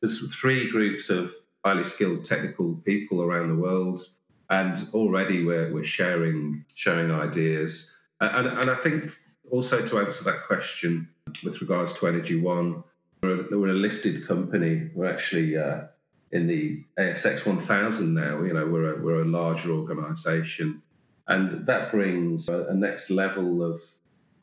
there's 0.01 0.33
three 0.36 0.69
groups 0.69 1.09
of 1.09 1.33
highly 1.65 1.83
skilled 1.83 2.23
technical 2.23 2.75
people 2.86 3.21
around 3.21 3.49
the 3.49 3.62
world, 3.62 4.01
and 4.49 4.77
already 4.93 5.43
we're, 5.43 5.73
we're 5.73 5.83
sharing 5.83 6.63
sharing 6.75 7.12
ideas. 7.12 7.95
And, 8.21 8.47
and 8.47 8.69
I 8.69 8.75
think 8.75 9.12
also 9.51 9.86
to 9.86 9.99
answer 9.99 10.23
that 10.25 10.45
question 10.45 11.09
with 11.43 11.62
regards 11.62 11.93
to 11.93 12.07
Energy 12.07 12.39
One, 12.39 12.83
we're 13.21 13.41
a, 13.41 13.57
we're 13.57 13.69
a 13.69 13.73
listed 13.73 14.27
company. 14.27 14.89
We're 14.93 15.12
actually 15.12 15.57
uh, 15.57 15.86
in 16.31 16.47
the 16.47 16.83
ASX 16.99 17.45
1000 17.45 18.13
now. 18.13 18.41
You 18.43 18.53
know, 18.53 18.65
we're 18.65 18.95
a, 18.95 19.01
we're 19.01 19.21
a 19.21 19.25
larger 19.25 19.71
organisation, 19.71 20.81
and 21.27 21.65
that 21.65 21.91
brings 21.91 22.49
a, 22.49 22.65
a 22.65 22.73
next 22.73 23.09
level 23.09 23.63
of 23.63 23.81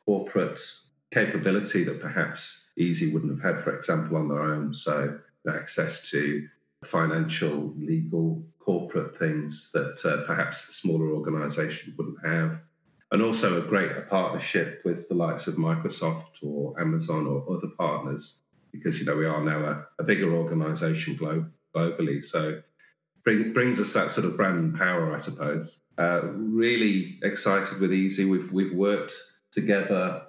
corporate 0.04 0.60
capability 1.12 1.84
that 1.84 2.00
perhaps 2.00 2.66
Easy 2.76 3.12
wouldn't 3.12 3.40
have 3.40 3.56
had, 3.56 3.64
for 3.64 3.76
example, 3.76 4.16
on 4.16 4.28
their 4.28 4.42
own. 4.42 4.72
So 4.72 5.18
access 5.48 6.08
to 6.10 6.48
financial, 6.84 7.74
legal, 7.76 8.42
corporate 8.58 9.18
things 9.18 9.70
that 9.72 10.04
uh, 10.04 10.24
perhaps 10.26 10.66
the 10.66 10.72
smaller 10.72 11.10
organisation 11.12 11.94
wouldn't 11.98 12.24
have. 12.24 12.58
And 13.12 13.22
also 13.22 13.58
a 13.58 13.66
great 13.66 14.08
partnership 14.08 14.82
with 14.84 15.08
the 15.08 15.16
likes 15.16 15.48
of 15.48 15.56
Microsoft 15.56 16.44
or 16.44 16.80
Amazon 16.80 17.26
or 17.26 17.56
other 17.56 17.72
partners, 17.76 18.36
because 18.72 19.00
you 19.00 19.04
know 19.04 19.16
we 19.16 19.26
are 19.26 19.44
now 19.44 19.64
a, 19.64 19.86
a 19.98 20.04
bigger 20.04 20.32
organisation 20.32 21.16
glo- 21.16 21.46
globally. 21.74 22.24
So 22.24 22.62
bring, 23.24 23.52
brings 23.52 23.80
us 23.80 23.92
that 23.94 24.12
sort 24.12 24.26
of 24.26 24.36
brand 24.36 24.78
power, 24.78 25.14
I 25.14 25.18
suppose. 25.18 25.76
Uh, 26.00 26.22
really 26.32 27.18
excited 27.22 27.78
with 27.78 27.92
Easy. 27.92 28.24
We've 28.24 28.50
we've 28.50 28.72
worked 28.72 29.12
together 29.52 30.22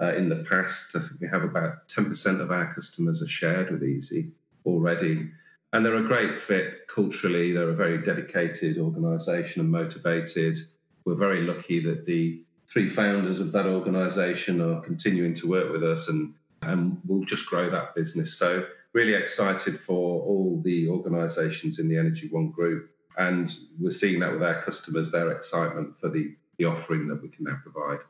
uh, 0.00 0.14
in 0.14 0.30
the 0.30 0.36
past. 0.36 0.96
I 0.96 1.00
think 1.00 1.20
we 1.20 1.28
have 1.28 1.42
about 1.44 1.86
10% 1.88 2.40
of 2.40 2.50
our 2.50 2.72
customers 2.72 3.20
are 3.20 3.26
shared 3.26 3.70
with 3.70 3.84
Easy 3.84 4.30
already. 4.64 5.30
And 5.74 5.84
they're 5.84 5.96
a 5.96 6.08
great 6.08 6.40
fit 6.40 6.88
culturally. 6.88 7.52
They're 7.52 7.68
a 7.68 7.74
very 7.74 7.98
dedicated 7.98 8.78
organisation 8.78 9.60
and 9.60 9.70
motivated. 9.70 10.58
We're 11.04 11.14
very 11.14 11.42
lucky 11.42 11.80
that 11.80 12.06
the 12.06 12.42
three 12.66 12.88
founders 12.88 13.38
of 13.38 13.52
that 13.52 13.66
organisation 13.66 14.62
are 14.62 14.80
continuing 14.80 15.34
to 15.34 15.48
work 15.48 15.70
with 15.70 15.84
us 15.84 16.08
and, 16.08 16.32
and 16.62 16.98
we'll 17.06 17.24
just 17.24 17.46
grow 17.46 17.68
that 17.68 17.94
business. 17.94 18.38
So, 18.38 18.66
really 18.94 19.12
excited 19.12 19.78
for 19.78 20.22
all 20.22 20.62
the 20.64 20.88
organisations 20.88 21.78
in 21.78 21.88
the 21.88 21.98
Energy 21.98 22.28
One 22.28 22.50
group. 22.50 22.88
And 23.16 23.50
we're 23.78 23.90
seeing 23.90 24.20
that 24.20 24.32
with 24.32 24.42
our 24.42 24.62
customers, 24.62 25.10
their 25.10 25.32
excitement 25.32 25.98
for 25.98 26.08
the, 26.08 26.34
the 26.58 26.66
offering 26.66 27.08
that 27.08 27.22
we 27.22 27.28
can 27.28 27.44
now 27.44 27.58
provide. 27.62 28.00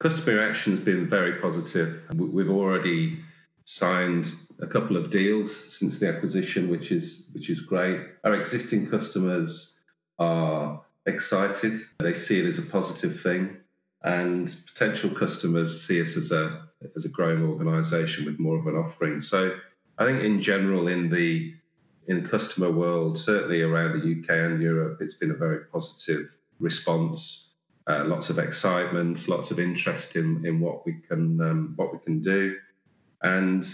Customer 0.00 0.38
reaction 0.38 0.72
has 0.72 0.80
been 0.80 1.08
very 1.08 1.40
positive. 1.40 2.02
We've 2.14 2.50
already 2.50 3.20
signed 3.64 4.34
a 4.60 4.66
couple 4.66 4.96
of 4.96 5.10
deals 5.10 5.54
since 5.72 5.98
the 5.98 6.08
acquisition, 6.08 6.68
which 6.68 6.90
is 6.90 7.28
which 7.32 7.48
is 7.50 7.60
great. 7.60 8.00
Our 8.24 8.34
existing 8.34 8.88
customers 8.88 9.76
are 10.18 10.82
excited; 11.06 11.78
they 11.98 12.14
see 12.14 12.40
it 12.40 12.46
as 12.46 12.58
a 12.58 12.62
positive 12.62 13.20
thing, 13.20 13.56
and 14.02 14.54
potential 14.66 15.10
customers 15.10 15.86
see 15.86 16.02
us 16.02 16.16
as 16.16 16.32
a 16.32 16.66
as 16.96 17.04
a 17.04 17.08
growing 17.08 17.44
organisation 17.44 18.24
with 18.24 18.40
more 18.40 18.58
of 18.58 18.66
an 18.66 18.74
offering. 18.74 19.22
So, 19.22 19.56
I 19.98 20.04
think 20.04 20.22
in 20.22 20.40
general, 20.40 20.88
in 20.88 21.10
the 21.10 21.54
in 22.08 22.26
customer 22.26 22.70
world, 22.70 23.16
certainly 23.16 23.62
around 23.62 24.00
the 24.00 24.20
UK 24.20 24.30
and 24.50 24.62
Europe, 24.62 24.98
it's 25.00 25.14
been 25.14 25.30
a 25.30 25.34
very 25.34 25.64
positive 25.66 26.36
response. 26.58 27.50
Uh, 27.86 28.04
lots 28.04 28.30
of 28.30 28.38
excitement, 28.38 29.28
lots 29.28 29.50
of 29.50 29.58
interest 29.58 30.16
in, 30.16 30.44
in 30.46 30.60
what 30.60 30.86
we 30.86 30.94
can 31.08 31.40
um, 31.40 31.72
what 31.76 31.92
we 31.92 31.98
can 31.98 32.20
do. 32.20 32.56
And 33.22 33.66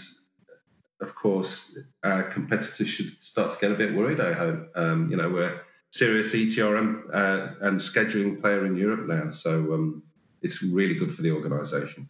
of 1.01 1.15
course, 1.15 1.77
our 2.03 2.23
competitors 2.23 2.89
should 2.89 3.21
start 3.21 3.51
to 3.51 3.57
get 3.59 3.71
a 3.71 3.75
bit 3.75 3.95
worried. 3.95 4.19
I 4.19 4.33
hope. 4.33 4.71
Um, 4.75 5.09
you 5.11 5.17
know, 5.17 5.29
we're 5.29 5.61
serious 5.91 6.33
ETRM 6.33 7.03
uh, 7.13 7.67
and 7.67 7.79
scheduling 7.79 8.41
player 8.41 8.65
in 8.65 8.75
Europe 8.75 9.07
now, 9.07 9.31
so 9.31 9.73
um, 9.73 10.03
it's 10.41 10.63
really 10.63 10.95
good 10.95 11.13
for 11.13 11.21
the 11.21 11.31
organisation. 11.31 12.07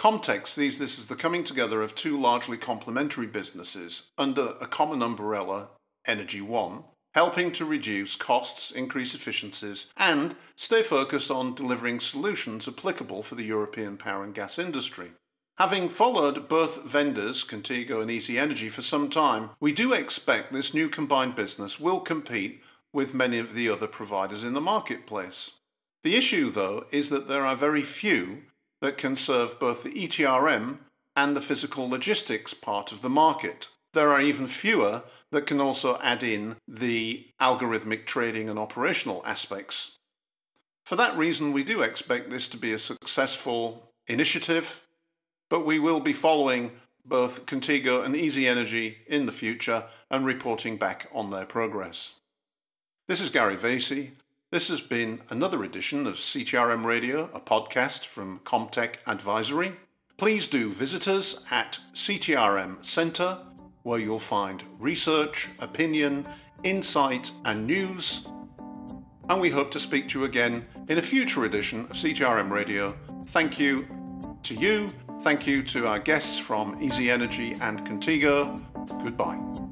ComTech 0.00 0.46
sees 0.46 0.78
this 0.78 0.98
as 0.98 1.08
the 1.08 1.14
coming 1.14 1.44
together 1.44 1.82
of 1.82 1.94
two 1.94 2.18
largely 2.18 2.56
complementary 2.56 3.26
businesses 3.26 4.10
under 4.16 4.54
a 4.58 4.66
common 4.66 5.02
umbrella, 5.02 5.68
Energy 6.06 6.40
One, 6.40 6.84
helping 7.12 7.52
to 7.52 7.66
reduce 7.66 8.16
costs, 8.16 8.70
increase 8.70 9.14
efficiencies, 9.14 9.92
and 9.98 10.34
stay 10.56 10.80
focused 10.80 11.30
on 11.30 11.54
delivering 11.54 12.00
solutions 12.00 12.66
applicable 12.66 13.22
for 13.22 13.34
the 13.34 13.44
European 13.44 13.98
power 13.98 14.24
and 14.24 14.34
gas 14.34 14.58
industry. 14.58 15.10
Having 15.58 15.90
followed 15.90 16.48
both 16.48 16.82
vendors, 16.84 17.44
Contigo 17.44 18.00
and 18.00 18.10
Easy 18.10 18.38
Energy, 18.38 18.70
for 18.70 18.80
some 18.80 19.10
time, 19.10 19.50
we 19.60 19.70
do 19.70 19.92
expect 19.92 20.50
this 20.50 20.72
new 20.72 20.88
combined 20.88 21.34
business 21.34 21.78
will 21.78 22.00
compete 22.00 22.62
with 22.90 23.12
many 23.12 23.38
of 23.38 23.52
the 23.52 23.68
other 23.68 23.86
providers 23.86 24.44
in 24.44 24.54
the 24.54 24.62
marketplace. 24.62 25.58
The 26.04 26.16
issue, 26.16 26.48
though, 26.48 26.86
is 26.90 27.10
that 27.10 27.28
there 27.28 27.44
are 27.44 27.54
very 27.54 27.82
few 27.82 28.44
that 28.80 28.96
can 28.96 29.16
serve 29.16 29.60
both 29.60 29.82
the 29.82 29.90
ETRM 29.90 30.78
and 31.16 31.36
the 31.36 31.40
physical 31.40 31.88
logistics 31.88 32.54
part 32.54 32.92
of 32.92 33.02
the 33.02 33.08
market. 33.08 33.68
There 33.92 34.10
are 34.10 34.20
even 34.20 34.46
fewer 34.46 35.02
that 35.32 35.46
can 35.46 35.60
also 35.60 35.98
add 36.02 36.22
in 36.22 36.56
the 36.68 37.26
algorithmic 37.40 38.06
trading 38.06 38.48
and 38.48 38.58
operational 38.58 39.22
aspects. 39.26 39.96
For 40.84 40.96
that 40.96 41.16
reason, 41.16 41.52
we 41.52 41.64
do 41.64 41.82
expect 41.82 42.30
this 42.30 42.48
to 42.48 42.56
be 42.56 42.72
a 42.72 42.78
successful 42.78 43.90
initiative 44.06 44.82
but 45.50 45.66
we 45.66 45.78
will 45.78 46.00
be 46.00 46.14
following 46.14 46.72
both 47.04 47.44
Contigo 47.44 48.02
and 48.04 48.16
Easy 48.16 48.46
Energy 48.46 48.98
in 49.06 49.26
the 49.26 49.32
future 49.32 49.84
and 50.10 50.24
reporting 50.24 50.76
back 50.76 51.08
on 51.12 51.30
their 51.30 51.44
progress. 51.44 52.14
This 53.08 53.20
is 53.20 53.30
Gary 53.30 53.56
Vasey. 53.56 54.12
This 54.50 54.68
has 54.68 54.80
been 54.80 55.20
another 55.30 55.62
edition 55.64 56.06
of 56.06 56.14
CTRM 56.14 56.84
Radio, 56.84 57.30
a 57.32 57.40
podcast 57.40 58.06
from 58.06 58.40
Comtech 58.40 58.96
Advisory. 59.06 59.72
Please 60.16 60.48
do 60.48 60.70
visit 60.70 61.08
us 61.08 61.44
at 61.50 61.78
CTRM 61.94 62.84
Centre, 62.84 63.38
where 63.82 64.00
you'll 64.00 64.18
find 64.18 64.64
research, 64.78 65.48
opinion, 65.60 66.26
insight, 66.64 67.30
and 67.44 67.66
news. 67.66 68.28
And 69.28 69.40
we 69.40 69.50
hope 69.50 69.70
to 69.70 69.80
speak 69.80 70.08
to 70.08 70.20
you 70.20 70.24
again 70.24 70.66
in 70.88 70.98
a 70.98 71.02
future 71.02 71.44
edition 71.44 71.80
of 71.82 71.92
CTRM 71.92 72.50
Radio. 72.50 72.94
Thank 73.24 73.58
you 73.58 73.86
to 74.42 74.54
you 74.54 74.90
Thank 75.20 75.46
you 75.46 75.62
to 75.64 75.86
our 75.86 75.98
guests 75.98 76.38
from 76.38 76.78
Easy 76.80 77.10
Energy 77.10 77.54
and 77.60 77.84
Contigo. 77.84 78.64
Goodbye. 79.02 79.69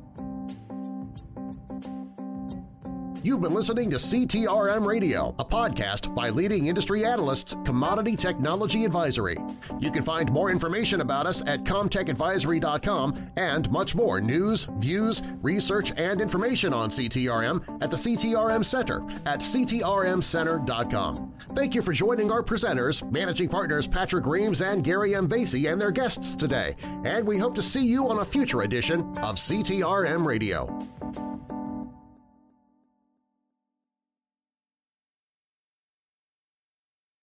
You've 3.29 3.43
been 3.43 3.53
listening 3.53 3.91
to 3.91 3.99
CTRM 3.99 4.87
Radio, 4.87 5.35
a 5.38 5.45
podcast 5.45 6.14
by 6.14 6.31
leading 6.31 6.69
industry 6.69 7.05
analysts 7.05 7.55
Commodity 7.67 8.17
Technology 8.17 8.87
Advisory. 8.87 9.37
You 9.79 9.91
can 9.91 10.03
find 10.03 10.33
more 10.33 10.51
information 10.51 11.03
about 11.03 11.27
us 11.27 11.43
at 11.47 11.62
comtechadvisory.com 11.64 13.31
and 13.37 13.71
much 13.71 13.95
more 13.95 14.23
news, 14.23 14.64
views, 14.79 15.21
research, 15.43 15.93
and 15.99 16.23
information 16.23 16.73
on 16.73 16.88
CTRM 16.88 17.83
at 17.83 17.91
the 17.91 17.99
CTRM 17.99 18.64
Center 18.64 19.03
at 19.27 19.41
ctrmcenter.com. 19.41 21.35
Thank 21.51 21.75
you 21.75 21.83
for 21.83 21.93
joining 21.93 22.33
our 22.33 22.43
presenters, 22.43 23.12
managing 23.12 23.51
partners 23.51 23.87
Patrick 23.87 24.25
Reames 24.25 24.62
and 24.62 24.83
Gary 24.83 25.14
M. 25.14 25.29
Vasey 25.29 25.71
and 25.71 25.79
their 25.79 25.91
guests 25.91 26.35
today, 26.35 26.77
and 27.05 27.27
we 27.27 27.37
hope 27.37 27.55
to 27.57 27.62
see 27.62 27.87
you 27.87 28.09
on 28.09 28.21
a 28.21 28.25
future 28.25 28.62
edition 28.62 29.01
of 29.19 29.37
CTRM 29.37 30.25
Radio. 30.25 30.81